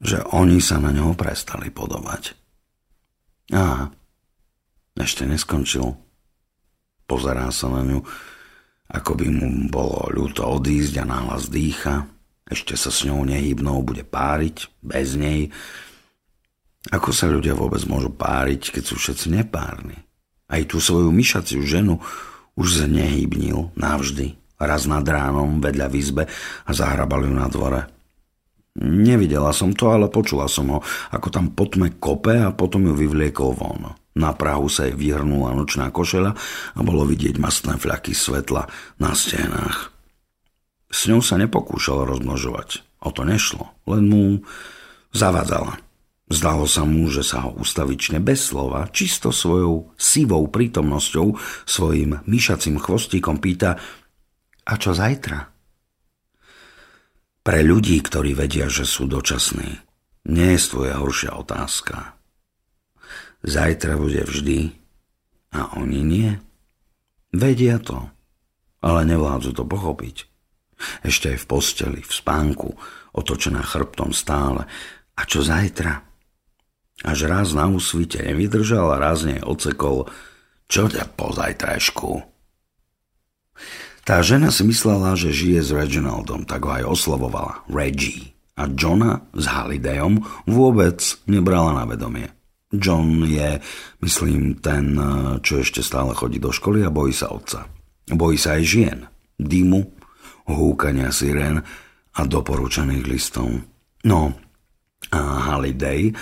že 0.00 0.22
oni 0.32 0.58
sa 0.58 0.80
na 0.80 0.94
neho 0.94 1.12
prestali 1.12 1.68
podobať. 1.68 2.34
A 3.52 3.92
ešte 4.96 5.26
neskončil. 5.28 5.92
Pozerá 7.04 7.52
sa 7.52 7.68
na 7.68 7.84
ňu, 7.84 8.00
ako 8.88 9.12
by 9.18 9.26
mu 9.28 9.48
bolo 9.68 10.08
ľúto 10.08 10.46
odísť 10.48 11.02
a 11.02 11.04
náhlas 11.04 11.52
dýcha. 11.52 12.08
Ešte 12.48 12.76
sa 12.76 12.88
s 12.88 13.04
ňou 13.04 13.24
nehybnou 13.24 13.84
bude 13.84 14.04
páriť, 14.04 14.70
bez 14.80 15.16
nej. 15.16 15.52
Ako 16.92 17.16
sa 17.16 17.32
ľudia 17.32 17.56
vôbec 17.56 17.80
môžu 17.88 18.12
páriť, 18.12 18.76
keď 18.76 18.84
sú 18.84 19.00
všetci 19.00 19.32
nepárni? 19.32 19.96
Aj 20.50 20.60
tú 20.68 20.76
svoju 20.76 21.08
myšaciu 21.08 21.64
ženu 21.64 22.02
už 22.60 22.84
znehybnil 22.84 23.72
navždy. 23.72 24.36
Raz 24.60 24.84
nad 24.84 25.04
ránom 25.04 25.64
vedľa 25.64 25.86
v 25.88 25.94
izbe 25.96 26.24
a 26.64 26.70
zahrabal 26.70 27.24
ju 27.24 27.32
na 27.32 27.48
dvore. 27.48 27.88
Nevidela 28.74 29.54
som 29.54 29.70
to, 29.70 29.86
ale 29.94 30.10
počula 30.10 30.50
som 30.50 30.66
ho, 30.74 30.78
ako 31.14 31.28
tam 31.30 31.54
potme 31.54 31.94
kope 31.94 32.34
a 32.34 32.50
potom 32.50 32.90
ju 32.90 32.94
vyvliekol 32.94 33.54
von. 33.54 33.94
Na 34.14 34.30
Prahu 34.34 34.70
sa 34.70 34.86
jej 34.86 34.94
vyhrnula 34.94 35.54
nočná 35.54 35.90
košela 35.90 36.34
a 36.74 36.80
bolo 36.82 37.06
vidieť 37.06 37.38
mastné 37.38 37.78
fľaky 37.78 38.14
svetla 38.14 38.66
na 38.98 39.10
stenách. 39.14 39.90
S 40.90 41.10
ňou 41.10 41.18
sa 41.18 41.34
nepokúšal 41.38 42.06
rozmnožovať. 42.06 42.86
O 43.02 43.10
to 43.10 43.26
nešlo, 43.26 43.74
len 43.90 44.06
mu 44.06 44.22
zavadzala. 45.10 45.82
Zdalo 46.24 46.64
sa 46.64 46.88
mu, 46.88 47.12
že 47.12 47.20
sa 47.20 47.44
ho 47.44 47.52
ustavične 47.60 48.16
bez 48.16 48.48
slova, 48.48 48.88
čisto 48.88 49.28
svojou 49.28 49.92
sivou 50.00 50.48
prítomnosťou, 50.48 51.36
svojim 51.68 52.24
myšacím 52.24 52.80
chvostíkom 52.80 53.44
pýta 53.44 53.76
a 54.64 54.72
čo 54.80 54.96
zajtra? 54.96 55.52
Pre 57.44 57.60
ľudí, 57.60 58.00
ktorí 58.00 58.32
vedia, 58.32 58.72
že 58.72 58.88
sú 58.88 59.04
dočasní, 59.04 59.84
nie 60.32 60.48
je 60.56 60.64
tvoja 60.64 60.96
horšia 60.96 61.36
otázka. 61.36 62.16
Zajtra 63.44 64.00
bude 64.00 64.24
vždy 64.24 64.72
a 65.52 65.76
oni 65.76 66.00
nie. 66.00 66.30
Vedia 67.36 67.76
to, 67.76 68.08
ale 68.80 69.04
nevládzu 69.04 69.52
to 69.52 69.68
pochopiť. 69.68 70.24
Ešte 71.04 71.36
aj 71.36 71.38
v 71.44 71.48
posteli, 71.52 72.00
v 72.00 72.12
spánku, 72.12 72.72
otočená 73.12 73.60
chrbtom 73.60 74.16
stále. 74.16 74.64
A 75.20 75.28
čo 75.28 75.44
zajtra? 75.44 76.13
Až 77.04 77.28
raz 77.28 77.52
na 77.52 77.68
úsvite 77.68 78.24
nevydržal 78.24 78.96
a 78.96 79.02
rázne 79.02 79.44
ocekol, 79.44 80.08
čo 80.72 80.88
ťa 80.88 81.12
pozajtrajšku. 81.20 82.24
Tá 84.08 84.24
žena 84.24 84.48
si 84.48 84.64
myslela, 84.64 85.16
že 85.16 85.32
žije 85.32 85.60
s 85.64 85.70
Reginaldom, 85.72 86.48
tak 86.48 86.64
ho 86.64 86.72
aj 86.72 86.84
oslovovala 86.88 87.64
Reggie. 87.68 88.32
A 88.56 88.70
Johna 88.72 89.28
s 89.36 89.44
Hallidayom 89.50 90.24
vôbec 90.48 91.00
nebrala 91.28 91.76
na 91.76 91.84
vedomie. 91.84 92.32
John 92.72 93.22
je, 93.28 93.60
myslím, 94.02 94.58
ten, 94.58 94.96
čo 95.44 95.60
ešte 95.60 95.84
stále 95.84 96.16
chodí 96.16 96.40
do 96.40 96.50
školy 96.50 96.82
a 96.82 96.90
bojí 96.90 97.14
sa 97.14 97.30
otca. 97.30 97.68
Bojí 98.08 98.36
sa 98.40 98.58
aj 98.58 98.62
žien, 98.64 98.98
dymu, 99.38 99.82
húkania 100.48 101.08
sirén 101.14 101.64
a 102.14 102.20
doporučených 102.24 103.04
listov. 103.08 103.48
No, 104.04 104.36
a 105.10 105.20
Halliday 105.52 106.14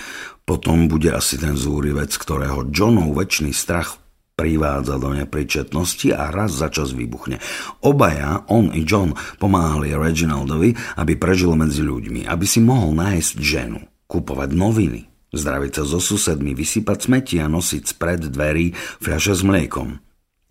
potom 0.43 0.91
bude 0.91 1.11
asi 1.11 1.39
ten 1.39 1.55
zúrivec, 1.55 2.11
ktorého 2.11 2.67
Johnov 2.67 3.15
väčší 3.15 3.55
strach 3.55 4.03
privádza 4.33 4.97
do 4.97 5.13
nepričetnosti 5.13 6.09
a 6.11 6.33
raz 6.33 6.57
za 6.57 6.67
čas 6.73 6.91
vybuchne. 6.91 7.37
Obaja, 7.85 8.43
on 8.49 8.73
i 8.73 8.81
John, 8.81 9.13
pomáhali 9.37 9.93
Reginaldovi, 9.93 10.73
aby 10.97 11.13
prežil 11.15 11.53
medzi 11.53 11.85
ľuďmi, 11.85 12.25
aby 12.25 12.45
si 12.49 12.59
mohol 12.59 12.97
nájsť 12.97 13.35
ženu, 13.39 13.79
kupovať 14.09 14.49
noviny, 14.57 15.01
zdraviť 15.31 15.71
sa 15.77 15.83
so 15.85 16.01
susedmi, 16.01 16.57
vysypať 16.57 16.97
smeti 16.97 17.35
a 17.39 17.47
nosiť 17.47 17.83
spred 17.85 18.21
dverí 18.33 18.73
fľaše 18.75 19.33
s 19.37 19.43
mliekom. 19.45 20.01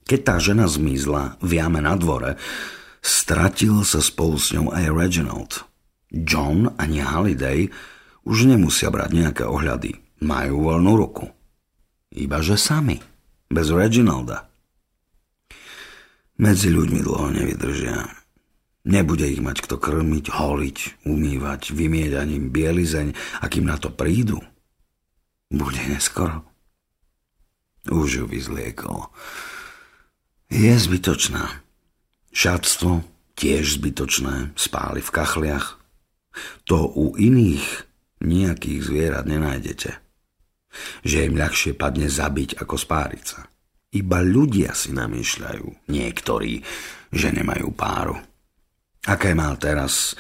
Keď 0.06 0.20
tá 0.22 0.36
žena 0.38 0.66
zmizla 0.70 1.38
v 1.42 1.50
jame 1.58 1.82
na 1.82 1.98
dvore, 1.98 2.38
stratil 3.02 3.82
sa 3.82 3.98
spolu 3.98 4.38
s 4.38 4.54
ňou 4.54 4.70
aj 4.70 4.84
Reginald. 4.94 5.52
John 6.12 6.76
ani 6.78 7.02
Halliday 7.02 7.72
už 8.22 8.46
nemusia 8.46 8.90
brať 8.90 9.10
nejaké 9.14 9.44
ohľady. 9.46 9.98
Majú 10.22 10.70
voľnú 10.70 10.92
ruku. 10.94 11.26
Ibaže 12.14 12.54
sami. 12.54 13.02
Bez 13.50 13.68
Reginalda. 13.68 14.48
Medzi 16.38 16.72
ľuďmi 16.72 17.00
dlho 17.04 17.28
nevydržia. 17.34 18.22
Nebude 18.82 19.30
ich 19.30 19.38
mať 19.38 19.62
kto 19.62 19.78
krmiť, 19.78 20.34
holiť, 20.34 21.06
umývať, 21.06 21.70
vymieť 21.70 22.18
ani 22.18 22.42
bielizeň, 22.42 23.14
akým 23.44 23.70
na 23.70 23.78
to 23.78 23.94
prídu. 23.94 24.42
Bude 25.52 25.78
neskoro. 25.86 26.42
Už 27.86 28.22
ju 28.22 28.24
vyzliekol. 28.26 29.06
Je 30.50 30.74
zbytočná. 30.74 31.62
Šatstvo 32.32 33.04
tiež 33.36 33.78
zbytočné, 33.78 34.56
spáli 34.56 35.04
v 35.04 35.10
kachliach. 35.10 35.78
To 36.66 36.88
u 36.88 37.12
iných 37.18 37.91
nejakých 38.22 38.80
zvierat 38.86 39.26
nenájdete. 39.26 39.90
Že 41.04 41.28
im 41.28 41.34
ľahšie 41.36 41.76
padne 41.76 42.08
zabiť 42.08 42.62
ako 42.62 42.74
spáriť 42.78 43.24
sa. 43.24 43.44
Iba 43.92 44.24
ľudia 44.24 44.72
si 44.72 44.96
namýšľajú, 44.96 45.92
niektorí, 45.92 46.64
že 47.12 47.28
nemajú 47.28 47.68
páru. 47.76 48.16
Aké 49.04 49.36
mal 49.36 49.60
teraz 49.60 50.16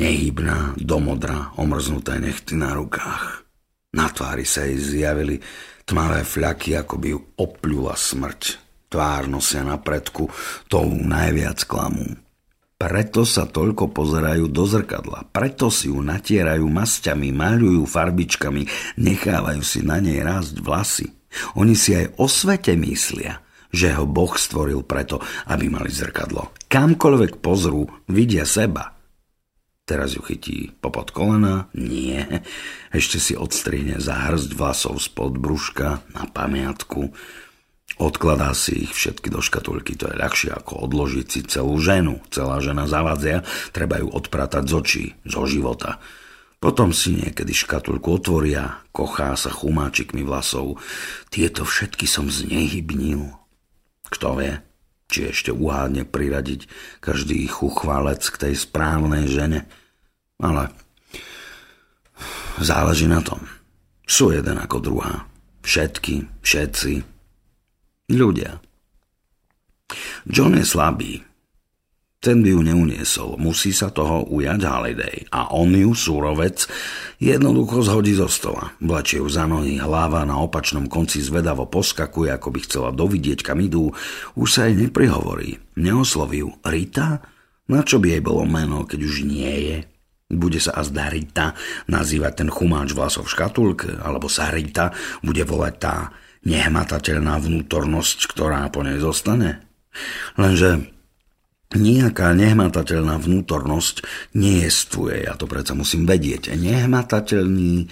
nehybná, 0.00 0.78
domodra, 0.80 1.52
omrznuté 1.60 2.16
nechty 2.16 2.56
na 2.56 2.72
rukách. 2.72 3.44
Na 3.92 4.08
tvári 4.08 4.48
sa 4.48 4.64
jej 4.64 4.80
zjavili 4.80 5.40
tmavé 5.84 6.24
fľaky, 6.24 6.76
ako 6.76 6.94
by 6.96 7.08
ju 7.12 7.20
opľula 7.36 7.94
smrť. 7.96 8.42
Tvár 8.88 9.28
nosia 9.28 9.60
na 9.60 9.76
predku, 9.76 10.30
tou 10.70 10.88
najviac 10.88 11.68
klamú. 11.68 12.25
Preto 12.76 13.24
sa 13.24 13.48
toľko 13.48 13.88
pozerajú 13.88 14.52
do 14.52 14.68
zrkadla, 14.68 15.32
preto 15.32 15.72
si 15.72 15.88
ju 15.88 15.96
natierajú 15.96 16.68
masťami, 16.68 17.32
maľujú 17.32 17.88
farbičkami, 17.88 18.68
nechávajú 19.00 19.62
si 19.64 19.80
na 19.80 19.96
nej 19.96 20.20
rásť 20.20 20.60
vlasy. 20.60 21.08
Oni 21.56 21.72
si 21.72 21.96
aj 21.96 22.20
o 22.20 22.28
svete 22.28 22.76
myslia, 22.76 23.40
že 23.72 23.96
ho 23.96 24.04
Boh 24.04 24.36
stvoril 24.36 24.84
preto, 24.84 25.24
aby 25.48 25.72
mali 25.72 25.88
zrkadlo. 25.88 26.52
Kamkoľvek 26.68 27.40
pozrú, 27.40 27.88
vidia 28.12 28.44
seba. 28.44 28.92
Teraz 29.88 30.12
ju 30.12 30.20
chytí 30.20 30.76
popod 30.76 31.16
kolena? 31.16 31.72
Nie. 31.72 32.44
Ešte 32.92 33.16
si 33.16 33.32
odstrihne 33.32 34.02
za 34.04 34.28
hrst 34.28 34.52
vlasov 34.52 35.00
spod 35.00 35.40
brúška 35.40 36.04
na 36.12 36.28
pamiatku. 36.28 37.08
Odkladá 37.96 38.52
si 38.52 38.84
ich 38.84 38.92
všetky 38.92 39.32
do 39.32 39.40
škatulky, 39.40 39.96
to 39.96 40.12
je 40.12 40.20
ľahšie 40.20 40.52
ako 40.52 40.84
odložiť 40.84 41.26
si 41.32 41.40
celú 41.48 41.80
ženu. 41.80 42.20
Celá 42.28 42.60
žena 42.60 42.84
zavadzia, 42.84 43.40
treba 43.72 43.96
ju 43.96 44.12
odpratať 44.12 44.64
z 44.68 44.72
očí, 44.76 45.04
zo 45.24 45.48
života. 45.48 45.96
Potom 46.60 46.92
si 46.92 47.16
niekedy 47.16 47.56
škatulku 47.56 48.20
otvoria, 48.20 48.84
kochá 48.92 49.32
sa 49.36 49.48
chumáčikmi 49.48 50.20
vlasov. 50.28 50.76
Tieto 51.32 51.64
všetky 51.64 52.04
som 52.04 52.28
znehybnil. 52.28 53.32
Kto 54.12 54.28
vie, 54.36 54.60
či 55.08 55.32
ešte 55.32 55.56
uhádne 55.56 56.04
priradiť 56.04 56.68
každý 57.00 57.48
chuchválec 57.48 58.20
k 58.28 58.36
tej 58.36 58.54
správnej 58.60 59.24
žene. 59.24 59.64
Ale 60.36 60.68
záleží 62.60 63.08
na 63.08 63.24
tom. 63.24 63.40
Sú 64.04 64.36
jeden 64.36 64.60
ako 64.60 64.84
druhá. 64.84 65.24
Všetky, 65.64 66.44
všetci, 66.44 67.15
Ľudia. 68.06 68.62
John 70.26 70.54
je 70.54 70.66
slabý. 70.66 71.26
Ten 72.22 72.42
by 72.42 72.48
ju 72.54 72.60
neuniesol. 72.62 73.38
Musí 73.38 73.70
sa 73.70 73.94
toho 73.94 74.26
ujať 74.26 74.60
Holiday. 74.66 75.26
A 75.30 75.54
on 75.54 75.70
ju, 75.70 75.94
súrovec, 75.94 76.66
jednoducho 77.22 77.86
zhodí 77.86 78.18
zo 78.18 78.26
stola. 78.26 78.74
Vlačie 78.82 79.22
ju 79.22 79.28
za 79.30 79.46
nohy, 79.46 79.78
hlava 79.78 80.26
na 80.26 80.42
opačnom 80.42 80.90
konci 80.90 81.22
zvedavo 81.22 81.70
poskakuje, 81.70 82.34
ako 82.34 82.48
by 82.50 82.58
chcela 82.66 82.90
dovidieť, 82.90 83.46
kam 83.46 83.62
idú. 83.62 83.94
Už 84.34 84.48
sa 84.48 84.66
jej 84.66 84.74
neprihovorí. 84.74 85.78
Neosloví 85.78 86.42
ju. 86.42 86.50
Rita? 86.66 87.22
Na 87.70 87.86
čo 87.86 88.02
by 88.02 88.18
jej 88.18 88.22
bolo 88.22 88.42
meno, 88.42 88.82
keď 88.86 89.00
už 89.06 89.22
nie 89.22 89.54
je? 89.70 89.78
Bude 90.26 90.58
sa 90.58 90.82
azda 90.82 91.06
Rita 91.06 91.54
nazývať 91.86 92.42
ten 92.42 92.50
chumáč 92.50 92.90
vlasov 92.90 93.30
v 93.30 93.46
alebo 94.02 94.26
sa 94.26 94.50
Rita 94.50 94.90
bude 95.22 95.46
volať 95.46 95.74
tá 95.78 96.10
nehmatateľná 96.46 97.42
vnútornosť, 97.42 98.18
ktorá 98.30 98.70
po 98.70 98.86
nej 98.86 99.02
zostane. 99.02 99.66
Lenže 100.38 100.86
nejaká 101.74 102.30
nehmatateľná 102.32 103.18
vnútornosť 103.18 104.06
nejestvuje, 104.38 105.26
ja 105.26 105.34
to 105.34 105.50
predsa 105.50 105.74
musím 105.74 106.06
vedieť. 106.06 106.54
Nehmatateľný 106.54 107.90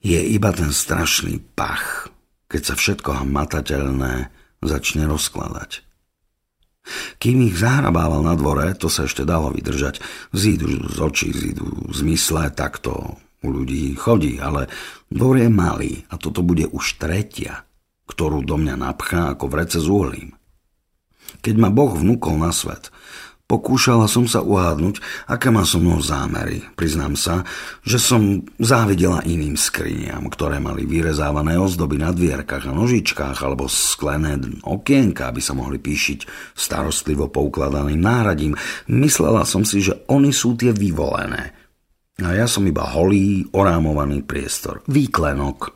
je 0.00 0.20
iba 0.32 0.50
ten 0.56 0.72
strašný 0.72 1.44
pach, 1.52 2.08
keď 2.48 2.72
sa 2.72 2.74
všetko 2.80 3.28
hmatateľné 3.28 4.32
začne 4.64 5.04
rozkladať. 5.04 5.84
Kým 7.20 7.44
ich 7.44 7.60
zahrabával 7.60 8.24
na 8.24 8.32
dvore, 8.32 8.72
to 8.72 8.88
sa 8.88 9.04
ešte 9.04 9.28
dalo 9.28 9.52
vydržať. 9.52 10.00
Zídu 10.32 10.88
z 10.88 10.98
očí, 11.04 11.28
zídu 11.36 11.92
z 11.92 12.00
mysle, 12.08 12.48
takto 12.48 13.20
u 13.44 13.48
ľudí 13.52 13.92
chodí, 13.94 14.40
ale 14.40 14.66
dvor 15.12 15.36
je 15.40 15.50
malý 15.50 15.92
a 16.12 16.20
toto 16.20 16.40
bude 16.44 16.68
už 16.68 17.00
tretia, 17.00 17.64
ktorú 18.08 18.44
do 18.44 18.56
mňa 18.56 18.74
napchá 18.80 19.36
ako 19.36 19.46
vrece 19.52 19.78
s 19.80 19.88
uhlím. 19.88 20.36
Keď 21.44 21.54
ma 21.60 21.68
Boh 21.68 21.92
vnúkol 21.92 22.40
na 22.40 22.56
svet, 22.56 22.88
pokúšala 23.48 24.08
som 24.08 24.28
sa 24.28 24.44
uhádnuť, 24.44 25.00
aké 25.28 25.48
má 25.48 25.64
so 25.64 25.80
mnou 25.80 26.00
zámery. 26.04 26.64
Priznám 26.76 27.16
sa, 27.16 27.48
že 27.80 27.96
som 27.96 28.44
závidela 28.60 29.24
iným 29.24 29.56
skriniam, 29.56 30.28
ktoré 30.28 30.60
mali 30.60 30.84
vyrezávané 30.84 31.56
ozdoby 31.56 31.96
na 32.00 32.12
dvierkach 32.12 32.68
a 32.68 32.76
nožičkách 32.76 33.40
alebo 33.40 33.68
sklené 33.68 34.36
okienka, 34.64 35.32
aby 35.32 35.40
sa 35.40 35.56
mohli 35.56 35.80
píšiť 35.80 36.52
starostlivo 36.56 37.32
poukladaným 37.32 38.00
náradím. 38.00 38.52
Myslela 38.88 39.48
som 39.48 39.64
si, 39.64 39.80
že 39.80 39.96
oni 40.12 40.32
sú 40.32 40.56
tie 40.56 40.72
vyvolené, 40.72 41.57
a 42.18 42.34
ja 42.34 42.50
som 42.50 42.66
iba 42.66 42.82
holý, 42.82 43.46
orámovaný 43.54 44.26
priestor. 44.26 44.82
Výklenok. 44.90 45.70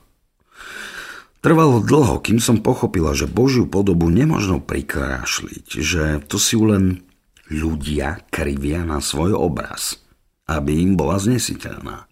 Trvalo 1.42 1.82
dlho, 1.82 2.18
kým 2.22 2.42
som 2.42 2.62
pochopila, 2.62 3.14
že 3.14 3.30
Božiu 3.30 3.66
podobu 3.66 4.10
nemožno 4.10 4.62
prikrášliť, 4.62 5.66
že 5.78 6.22
to 6.26 6.38
si 6.38 6.54
len 6.58 7.02
ľudia 7.50 8.26
krivia 8.30 8.82
na 8.86 8.98
svoj 9.02 9.38
obraz, 9.38 10.02
aby 10.46 10.82
im 10.82 10.98
bola 10.98 11.18
znesiteľná. 11.18 12.06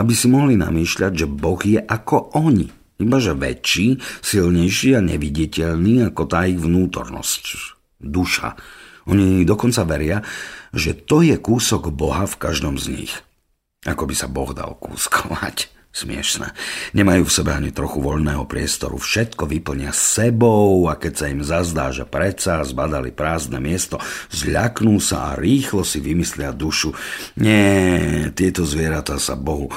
Aby 0.00 0.12
si 0.16 0.32
mohli 0.32 0.56
namýšľať, 0.56 1.12
že 1.24 1.26
Boh 1.28 1.60
je 1.60 1.80
ako 1.80 2.36
oni, 2.40 2.68
ibaže 3.00 3.36
väčší, 3.36 4.00
silnejší 4.24 4.96
a 4.96 5.04
neviditeľný 5.04 6.08
ako 6.08 6.22
tá 6.24 6.48
ich 6.48 6.60
vnútornosť, 6.60 7.44
duša. 8.00 8.56
Oni 9.08 9.44
dokonca 9.48 9.84
veria, 9.88 10.20
že 10.72 10.92
to 10.92 11.24
je 11.24 11.36
kúsok 11.40 11.88
Boha 11.92 12.24
v 12.28 12.36
každom 12.36 12.80
z 12.80 12.96
nich– 12.96 13.12
ako 13.86 14.02
by 14.08 14.14
sa 14.16 14.26
Boh 14.26 14.50
dal 14.50 14.74
kúskovať. 14.80 15.78
Smiešne. 15.88 16.52
Nemajú 16.92 17.26
v 17.26 17.32
sebe 17.32 17.50
ani 17.56 17.72
trochu 17.72 17.98
voľného 18.04 18.44
priestoru. 18.44 19.00
Všetko 19.00 19.48
vyplnia 19.48 19.90
sebou 19.90 20.86
a 20.86 20.94
keď 20.94 21.12
sa 21.16 21.26
im 21.32 21.40
zazdá, 21.42 21.90
že 21.90 22.04
predsa 22.04 22.60
zbadali 22.62 23.10
prázdne 23.10 23.58
miesto, 23.58 23.96
zľaknú 24.28 25.00
sa 25.00 25.32
a 25.32 25.36
rýchlo 25.40 25.82
si 25.82 25.98
vymyslia 25.98 26.52
dušu. 26.52 26.92
Nie, 27.40 28.30
tieto 28.36 28.68
zvieratá 28.68 29.16
sa 29.16 29.34
Bohu 29.34 29.72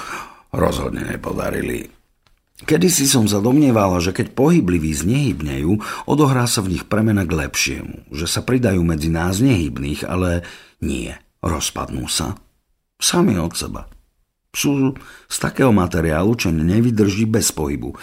rozhodne 0.52 1.08
nepodarili. 1.08 1.90
Kedy 2.62 2.94
si 2.94 3.10
som 3.10 3.26
sa 3.26 3.42
domnievala, 3.42 3.98
že 3.98 4.14
keď 4.14 4.38
pohybliví 4.38 4.94
znehybnejú, 4.94 6.06
odohrá 6.06 6.46
sa 6.46 6.62
v 6.62 6.78
nich 6.78 6.86
premena 6.86 7.26
k 7.26 7.34
lepšiemu, 7.34 8.14
že 8.14 8.30
sa 8.30 8.46
pridajú 8.46 8.84
medzi 8.86 9.10
nás 9.10 9.42
nehybných, 9.42 10.06
ale 10.06 10.46
nie, 10.84 11.10
rozpadnú 11.42 12.06
sa. 12.06 12.38
Sami 13.02 13.34
od 13.42 13.58
seba. 13.58 13.90
Sú 14.54 14.94
z 15.26 15.38
takého 15.42 15.74
materiálu, 15.74 16.38
čo 16.38 16.54
nevydrží 16.54 17.26
bez 17.26 17.50
pohybu. 17.56 17.96
E, 17.96 17.98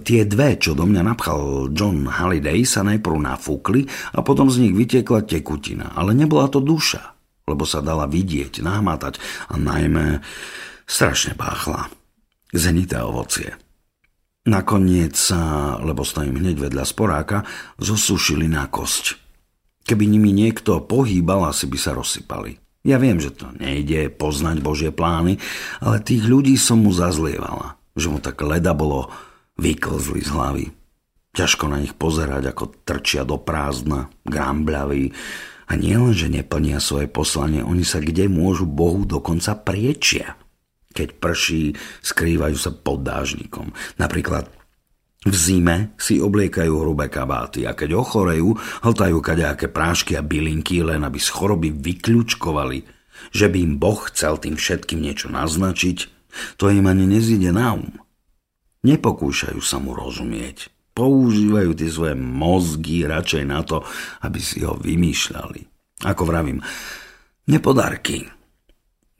tie 0.00 0.24
dve, 0.24 0.56
čo 0.56 0.72
do 0.72 0.88
mňa 0.88 1.02
napchal 1.04 1.68
John 1.74 2.08
Halliday, 2.08 2.64
sa 2.64 2.80
najprv 2.86 3.18
nafúkli 3.18 3.84
a 4.16 4.24
potom 4.24 4.48
z 4.48 4.64
nich 4.64 4.74
vytiekla 4.78 5.26
tekutina. 5.26 5.92
Ale 5.92 6.16
nebola 6.16 6.48
to 6.48 6.62
duša, 6.64 7.18
lebo 7.50 7.66
sa 7.66 7.84
dala 7.84 8.06
vidieť, 8.06 8.62
nahmatať 8.62 9.20
a 9.50 9.58
najmä 9.58 10.22
strašne 10.86 11.34
páchla. 11.34 11.90
Zenité 12.54 13.02
ovocie. 13.02 13.58
Nakoniec 14.46 15.18
sa, 15.18 15.74
lebo 15.82 16.06
stojím 16.06 16.38
hneď 16.38 16.70
vedľa 16.70 16.84
sporáka, 16.86 17.42
zosušili 17.82 18.46
na 18.46 18.70
kosť. 18.70 19.18
Keby 19.82 20.06
nimi 20.06 20.30
niekto 20.30 20.78
pohýbal, 20.78 21.50
asi 21.50 21.66
by 21.66 21.78
sa 21.78 21.90
rozsypali. 21.90 22.61
Ja 22.82 22.98
viem, 22.98 23.22
že 23.22 23.30
to 23.30 23.46
nejde 23.54 24.10
poznať 24.10 24.58
Božie 24.58 24.90
plány, 24.90 25.38
ale 25.78 26.02
tých 26.02 26.26
ľudí 26.26 26.58
som 26.58 26.82
mu 26.82 26.90
zazlievala, 26.90 27.78
že 27.94 28.10
mu 28.10 28.18
tak 28.18 28.42
leda 28.42 28.74
bolo 28.74 29.06
vyklzli 29.54 30.26
z 30.26 30.30
hlavy. 30.34 30.66
Ťažko 31.32 31.64
na 31.70 31.80
nich 31.80 31.94
pozerať, 31.96 32.52
ako 32.52 32.84
trčia 32.84 33.22
do 33.24 33.40
prázdna, 33.40 34.12
grambľaví. 34.26 35.14
A 35.70 35.72
nielen, 35.78 36.12
že 36.12 36.28
neplnia 36.28 36.82
svoje 36.82 37.08
poslanie, 37.08 37.64
oni 37.64 37.86
sa 37.86 38.02
kde 38.02 38.28
môžu 38.28 38.68
Bohu 38.68 39.08
dokonca 39.08 39.56
priečia. 39.56 40.36
Keď 40.92 41.08
prší, 41.16 41.72
skrývajú 42.04 42.56
sa 42.58 42.68
pod 42.74 43.00
dážnikom. 43.00 43.72
Napríklad 43.96 44.52
v 45.22 45.34
zime 45.38 45.94
si 45.94 46.18
obliekajú 46.18 46.82
hrubé 46.82 47.06
kabáty 47.06 47.62
a 47.62 47.78
keď 47.78 47.94
ochorejú, 47.94 48.58
hltajú 48.82 49.18
kaďaké 49.22 49.70
prášky 49.70 50.18
a 50.18 50.22
bylinky, 50.22 50.82
len 50.82 51.06
aby 51.06 51.22
z 51.22 51.30
choroby 51.30 51.70
vykľúčkovali, 51.70 52.78
že 53.30 53.46
by 53.46 53.58
im 53.62 53.74
Boh 53.78 54.02
chcel 54.10 54.42
tým 54.42 54.58
všetkým 54.58 54.98
niečo 54.98 55.30
naznačiť, 55.30 55.98
to 56.58 56.74
im 56.74 56.90
ani 56.90 57.06
nezíde 57.06 57.54
na 57.54 57.78
um. 57.78 57.86
Nepokúšajú 58.82 59.62
sa 59.62 59.78
mu 59.78 59.94
rozumieť. 59.94 60.74
Používajú 60.92 61.70
tie 61.78 61.86
svoje 61.88 62.18
mozgy 62.18 63.06
radšej 63.06 63.44
na 63.46 63.62
to, 63.62 63.86
aby 64.26 64.42
si 64.42 64.66
ho 64.66 64.74
vymýšľali. 64.74 65.60
Ako 66.02 66.26
vravím, 66.26 66.58
nepodarky. 67.46 68.26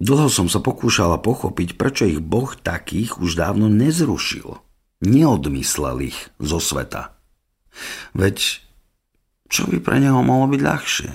Dlho 0.03 0.27
som 0.27 0.51
sa 0.51 0.59
pokúšala 0.59 1.23
pochopiť, 1.23 1.79
prečo 1.79 2.11
ich 2.11 2.19
Boh 2.19 2.51
takých 2.59 3.23
už 3.23 3.39
dávno 3.39 3.71
nezrušil. 3.71 4.72
Neodmyslel 5.03 6.09
ich 6.09 6.19
zo 6.39 6.63
sveta. 6.63 7.19
Veď 8.15 8.63
čo 9.51 9.69
by 9.69 9.83
pre 9.83 9.99
neho 9.99 10.23
mohlo 10.23 10.49
byť 10.49 10.61
ľahšie? 10.63 11.11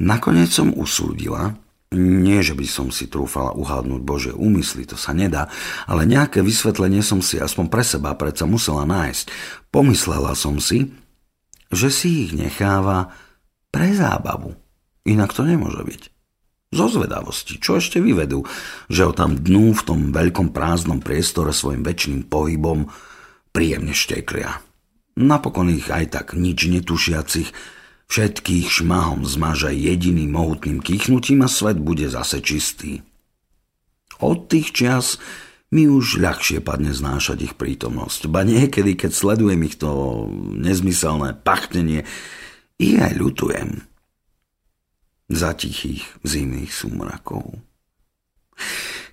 Nakoniec 0.00 0.52
som 0.52 0.70
usúdila, 0.76 1.56
nie, 1.90 2.38
že 2.38 2.54
by 2.54 2.66
som 2.70 2.94
si 2.94 3.10
trúfala 3.10 3.50
uhádnuť 3.50 4.00
Bože 4.06 4.32
úmysly, 4.36 4.86
to 4.86 4.94
sa 4.94 5.10
nedá, 5.10 5.50
ale 5.90 6.06
nejaké 6.06 6.38
vysvetlenie 6.38 7.02
som 7.02 7.18
si 7.18 7.42
aspoň 7.42 7.66
pre 7.66 7.82
seba 7.82 8.14
predsa 8.14 8.46
musela 8.46 8.86
nájsť. 8.86 9.26
Pomyslela 9.74 10.38
som 10.38 10.62
si, 10.62 10.94
že 11.74 11.90
si 11.90 12.30
ich 12.30 12.32
necháva 12.36 13.10
pre 13.74 13.90
zábavu. 13.90 14.54
Inak 15.02 15.34
to 15.34 15.42
nemôže 15.42 15.82
byť. 15.82 16.02
Zo 16.70 16.86
zvedavosti, 16.86 17.58
čo 17.58 17.82
ešte 17.82 17.98
vyvedú, 17.98 18.46
že 18.86 19.02
ho 19.02 19.10
tam 19.10 19.34
dnú 19.34 19.74
v 19.74 19.82
tom 19.82 20.00
veľkom 20.14 20.54
prázdnom 20.54 21.02
priestore 21.02 21.50
svojim 21.50 21.82
väčšným 21.82 22.30
pohybom 22.30 22.86
príjemne 23.50 23.90
šteklia. 23.90 24.62
Napokon 25.18 25.66
ich 25.74 25.90
aj 25.90 26.14
tak 26.14 26.26
nič 26.38 26.70
netušiacich, 26.70 27.50
všetkých 28.06 28.66
šmahom 28.70 29.26
zmaže 29.26 29.74
jediným 29.74 30.30
mohutným 30.30 30.78
kýchnutím 30.78 31.42
a 31.42 31.50
svet 31.50 31.82
bude 31.82 32.06
zase 32.06 32.38
čistý. 32.38 33.02
Od 34.22 34.46
tých 34.46 34.70
čias 34.70 35.18
mi 35.74 35.90
už 35.90 36.22
ľahšie 36.22 36.62
padne 36.62 36.94
znášať 36.94 37.50
ich 37.50 37.54
prítomnosť, 37.58 38.30
ba 38.30 38.46
niekedy, 38.46 38.94
keď 38.94 39.10
sledujem 39.10 39.58
ich 39.66 39.74
to 39.74 40.30
nezmyselné 40.54 41.34
pachtenie, 41.42 42.06
ich 42.78 42.94
aj 42.94 43.18
ľutujem 43.18 43.89
za 45.30 45.54
tichých 45.54 46.02
zimných 46.26 46.74
súmrakov. 46.74 47.54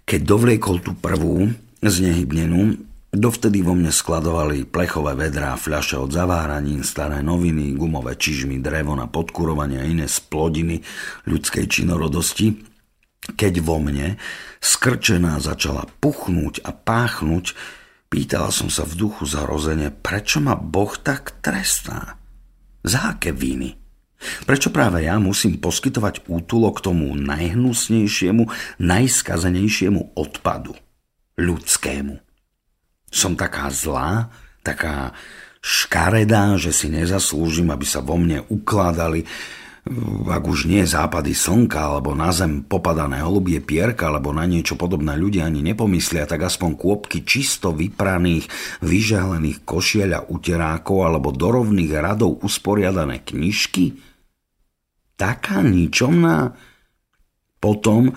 Keď 0.03 0.21
dovliekol 0.25 0.81
tú 0.81 0.97
prvú, 0.97 1.53
znehybnenú, 1.85 2.81
dovtedy 3.13 3.61
vo 3.61 3.77
mne 3.77 3.93
skladovali 3.93 4.65
plechové 4.65 5.13
vedrá, 5.13 5.53
fľaše 5.55 6.01
od 6.01 6.11
zaváranín, 6.11 6.81
staré 6.81 7.21
noviny, 7.21 7.77
gumové 7.77 8.17
čižmy, 8.17 8.59
drevo 8.59 8.97
na 8.97 9.05
podkurovanie 9.05 9.77
a 9.79 9.87
iné 9.87 10.09
splodiny 10.09 10.81
ľudskej 11.29 11.65
činorodosti, 11.69 12.57
keď 13.37 13.53
vo 13.61 13.77
mne 13.77 14.17
skrčená 14.63 15.37
začala 15.37 15.85
puchnúť 15.99 16.63
a 16.63 16.71
páchnuť, 16.71 17.45
pýtala 18.07 18.49
som 18.49 18.71
sa 18.71 18.87
v 18.87 18.97
duchu 18.97 19.27
zarozene, 19.27 19.91
prečo 19.91 20.39
ma 20.39 20.55
Boh 20.55 20.95
tak 20.97 21.43
trestá? 21.43 22.15
Za 22.87 23.15
aké 23.15 23.35
viny? 23.35 23.86
Prečo 24.47 24.71
práve 24.71 25.03
ja 25.03 25.19
musím 25.19 25.59
poskytovať 25.59 26.31
útulok 26.31 26.79
tomu 26.79 27.11
najhnusnejšiemu, 27.19 28.47
najskazenejšiemu 28.79 30.15
odpadu? 30.15 30.71
Ľudskému. 31.35 32.15
Som 33.11 33.35
taká 33.35 33.67
zlá, 33.67 34.31
taká 34.63 35.11
škaredá, 35.59 36.55
že 36.55 36.71
si 36.71 36.87
nezaslúžim, 36.87 37.67
aby 37.75 37.83
sa 37.83 37.99
vo 37.99 38.15
mne 38.15 38.47
ukladali 38.47 39.27
ak 40.27 40.43
už 40.43 40.67
nie 40.67 40.83
západy 40.83 41.31
slnka, 41.31 41.79
alebo 41.79 42.11
na 42.11 42.35
zem 42.35 42.67
popadané 42.67 43.23
holubie 43.23 43.63
pierka, 43.63 44.11
alebo 44.11 44.35
na 44.35 44.43
niečo 44.43 44.75
podobné 44.75 45.15
ľudia 45.15 45.47
ani 45.47 45.63
nepomyslia, 45.63 46.27
tak 46.27 46.43
aspoň 46.43 46.75
kôpky 46.75 47.23
čisto 47.23 47.71
vypraných, 47.71 48.51
vyžehlených 48.83 49.63
košiel 49.63 50.11
a 50.11 50.27
uterákov, 50.27 51.07
alebo 51.07 51.31
do 51.31 51.47
rovných 51.55 51.91
radov 52.03 52.43
usporiadané 52.43 53.23
knižky? 53.23 53.95
Taká 55.17 55.65
ničomná? 55.65 56.53
Potom 57.57 58.13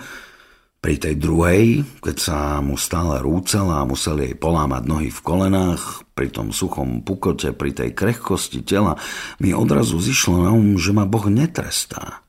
pri 0.81 0.97
tej 0.97 1.17
druhej, 1.21 1.85
keď 2.01 2.17
sa 2.17 2.37
mu 2.61 2.73
stále 2.73 3.21
rúcala 3.21 3.81
a 3.81 3.89
musel 3.89 4.17
jej 4.21 4.33
polámať 4.33 4.83
nohy 4.89 5.09
v 5.13 5.21
kolenách, 5.21 6.05
pri 6.17 6.33
tom 6.33 6.49
suchom 6.49 7.05
pukote, 7.05 7.53
pri 7.53 7.73
tej 7.73 7.93
krehkosti 7.93 8.65
tela, 8.65 8.97
mi 9.37 9.53
odrazu 9.53 10.01
zišlo 10.01 10.45
na 10.45 10.49
um, 10.53 10.81
že 10.81 10.93
ma 10.93 11.05
Boh 11.05 11.29
netrestá. 11.29 12.25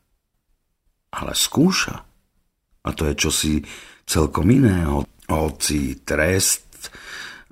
Ale 1.12 1.32
skúša. 1.32 2.04
A 2.84 2.88
to 2.92 3.08
je 3.08 3.14
čosi 3.16 3.54
celkom 4.04 4.48
iného. 4.48 5.08
Hoci 5.32 6.04
trest 6.04 6.92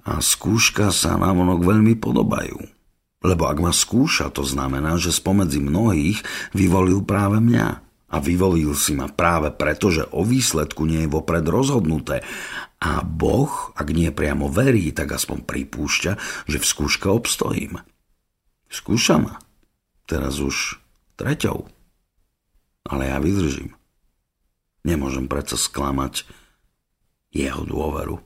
a 0.04 0.20
skúška 0.20 0.92
sa 0.92 1.16
vonok 1.16 1.64
veľmi 1.64 1.96
podobajú. 1.96 2.79
Lebo 3.20 3.44
ak 3.52 3.58
ma 3.60 3.72
skúša, 3.72 4.32
to 4.32 4.48
znamená, 4.48 4.96
že 4.96 5.12
spomedzi 5.12 5.60
mnohých 5.60 6.24
vyvolil 6.56 7.04
práve 7.04 7.36
mňa 7.36 7.66
a 8.10 8.16
vyvolil 8.18 8.72
si 8.72 8.96
ma 8.96 9.12
práve 9.12 9.52
preto, 9.52 9.92
že 9.92 10.08
o 10.08 10.24
výsledku 10.24 10.88
nie 10.88 11.04
je 11.04 11.12
vopred 11.12 11.44
rozhodnuté. 11.44 12.24
A 12.80 13.04
Boh, 13.04 13.76
ak 13.76 13.92
nie 13.92 14.08
priamo 14.08 14.48
verí, 14.48 14.88
tak 14.96 15.12
aspoň 15.12 15.44
pripúšťa, 15.44 16.12
že 16.48 16.58
v 16.58 16.64
skúške 16.64 17.06
obstojím. 17.12 17.84
Skúša 18.72 19.20
ma. 19.20 19.36
Teraz 20.08 20.40
už 20.40 20.80
treťou. 21.20 21.68
Ale 22.88 23.12
ja 23.12 23.20
vydržím. 23.20 23.76
Nemôžem 24.80 25.28
predsa 25.28 25.60
sklamať 25.60 26.24
jeho 27.30 27.62
dôveru. 27.68 28.18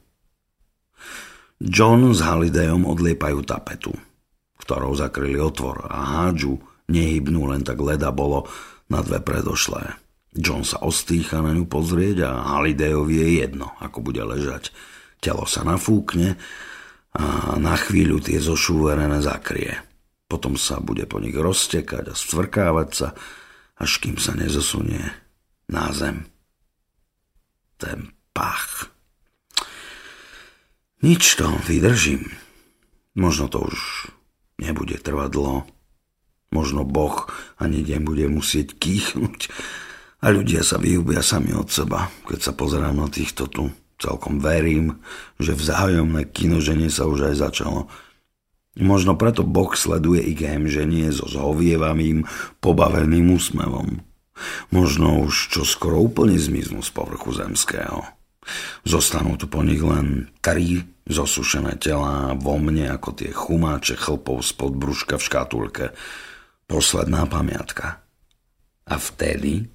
John 1.59 2.15
s 2.15 2.23
Halidejom 2.23 2.87
odliepajú 2.87 3.43
tapetu, 3.43 3.93
ktorou 4.65 4.97
zakryli 4.97 5.37
otvor 5.37 5.85
a 5.85 6.25
hádžu, 6.25 6.57
nehybnú 6.89 7.53
len 7.53 7.61
tak 7.61 7.77
leda 7.85 8.09
bolo, 8.09 8.49
na 8.89 9.01
dve 9.01 9.21
predošlé. 9.21 9.97
John 10.35 10.67
sa 10.67 10.83
ostýcha 10.83 11.41
na 11.41 11.55
ňu 11.55 11.69
pozrieť 11.69 12.27
a 12.27 12.31
Halidejovi 12.57 13.15
je 13.23 13.29
jedno, 13.45 13.71
ako 13.79 14.03
bude 14.03 14.21
ležať. 14.25 14.75
Telo 15.23 15.47
sa 15.47 15.63
nafúkne 15.63 16.37
a 17.15 17.55
na 17.57 17.79
chvíľu 17.79 18.19
tie 18.19 18.43
zošúverené 18.43 19.23
zakrie. 19.23 19.79
Potom 20.27 20.59
sa 20.59 20.83
bude 20.83 21.07
po 21.07 21.23
nich 21.23 21.37
roztekať 21.37 22.11
a 22.11 22.19
stvrkávať 22.19 22.89
sa, 22.91 23.09
až 23.79 23.91
kým 24.03 24.19
sa 24.19 24.35
nezosunie 24.35 25.07
na 25.71 25.95
zem. 25.95 26.27
Ten 27.79 28.11
pach. 28.35 28.91
Nič 31.05 31.39
to, 31.39 31.47
vydržím. 31.69 32.27
Možno 33.15 33.47
to 33.47 33.71
už 33.71 34.11
nebude 34.59 34.99
trvať 34.99 35.31
dlho. 35.35 35.61
Možno 36.55 36.87
Boh 36.87 37.27
ani 37.59 37.83
bude 37.99 38.31
musieť 38.31 38.79
kýchnuť 38.79 39.51
a 40.23 40.31
ľudia 40.31 40.63
sa 40.63 40.79
vyhubia 40.79 41.21
sami 41.21 41.51
od 41.51 41.67
seba. 41.69 42.09
Keď 42.31 42.41
sa 42.41 42.53
pozerám 42.55 42.95
na 42.95 43.11
týchto 43.11 43.51
tu, 43.51 43.75
celkom 43.99 44.39
verím, 44.39 45.03
že 45.43 45.59
vzájomné 45.59 46.31
kinoženie 46.31 46.89
sa 46.89 47.11
už 47.11 47.35
aj 47.35 47.35
začalo. 47.51 47.91
Možno 48.75 49.15
preto 49.15 49.47
Boh 49.47 49.71
sleduje 49.75 50.23
ich 50.35 50.43
hemženie 50.43 51.11
so 51.15 51.31
zhovievavým, 51.31 52.27
pobaveným 52.59 53.35
úsmevom. 53.39 54.03
Možno 54.75 55.23
už 55.23 55.55
čo 55.55 55.63
skoro 55.63 56.03
úplne 56.03 56.35
zmiznú 56.35 56.83
z 56.83 56.91
povrchu 56.91 57.39
zemského. 57.39 58.03
Zostanú 58.85 59.37
tu 59.41 59.49
po 59.49 59.65
nich 59.65 59.81
len 59.81 60.33
tri 60.45 60.85
zosušené 61.05 61.77
telá 61.77 62.33
vo 62.37 62.57
mne 62.57 62.97
ako 62.97 63.13
tie 63.17 63.31
chumáče 63.33 63.97
chlpov 64.01 64.41
spod 64.45 64.77
brúška 64.77 65.21
v 65.21 65.27
škatulke 65.27 65.87
posledná 66.65 67.29
pamiatka. 67.29 68.01
A 68.89 68.97
vtedy 69.01 69.69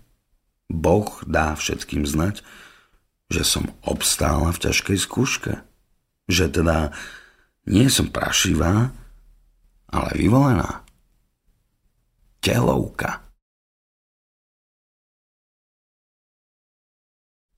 Boh 0.69 1.09
dá 1.25 1.57
všetkým 1.57 2.05
znať, 2.05 2.45
že 3.29 3.45
som 3.45 3.69
obstála 3.85 4.53
v 4.53 4.61
ťažkej 4.69 4.97
skúške. 4.97 5.53
Že 6.29 6.45
teda 6.61 6.93
nie 7.69 7.89
som 7.89 8.09
prašivá, 8.09 8.93
ale 9.89 10.09
vyvolená. 10.17 10.85
Telovka. 12.41 13.28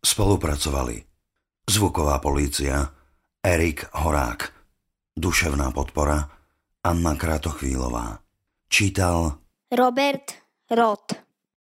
Spolupracovali 0.06 1.04
zvuková 1.70 2.20
polícia, 2.20 2.90
Erik 3.46 3.86
Horák, 3.94 4.54
duševná 5.18 5.72
podpora, 5.72 6.30
Anna 6.84 7.16
Kratochvílová. 7.16 8.20
Čítal 8.70 9.38
Robert 9.72 10.32
Roth 10.72 11.31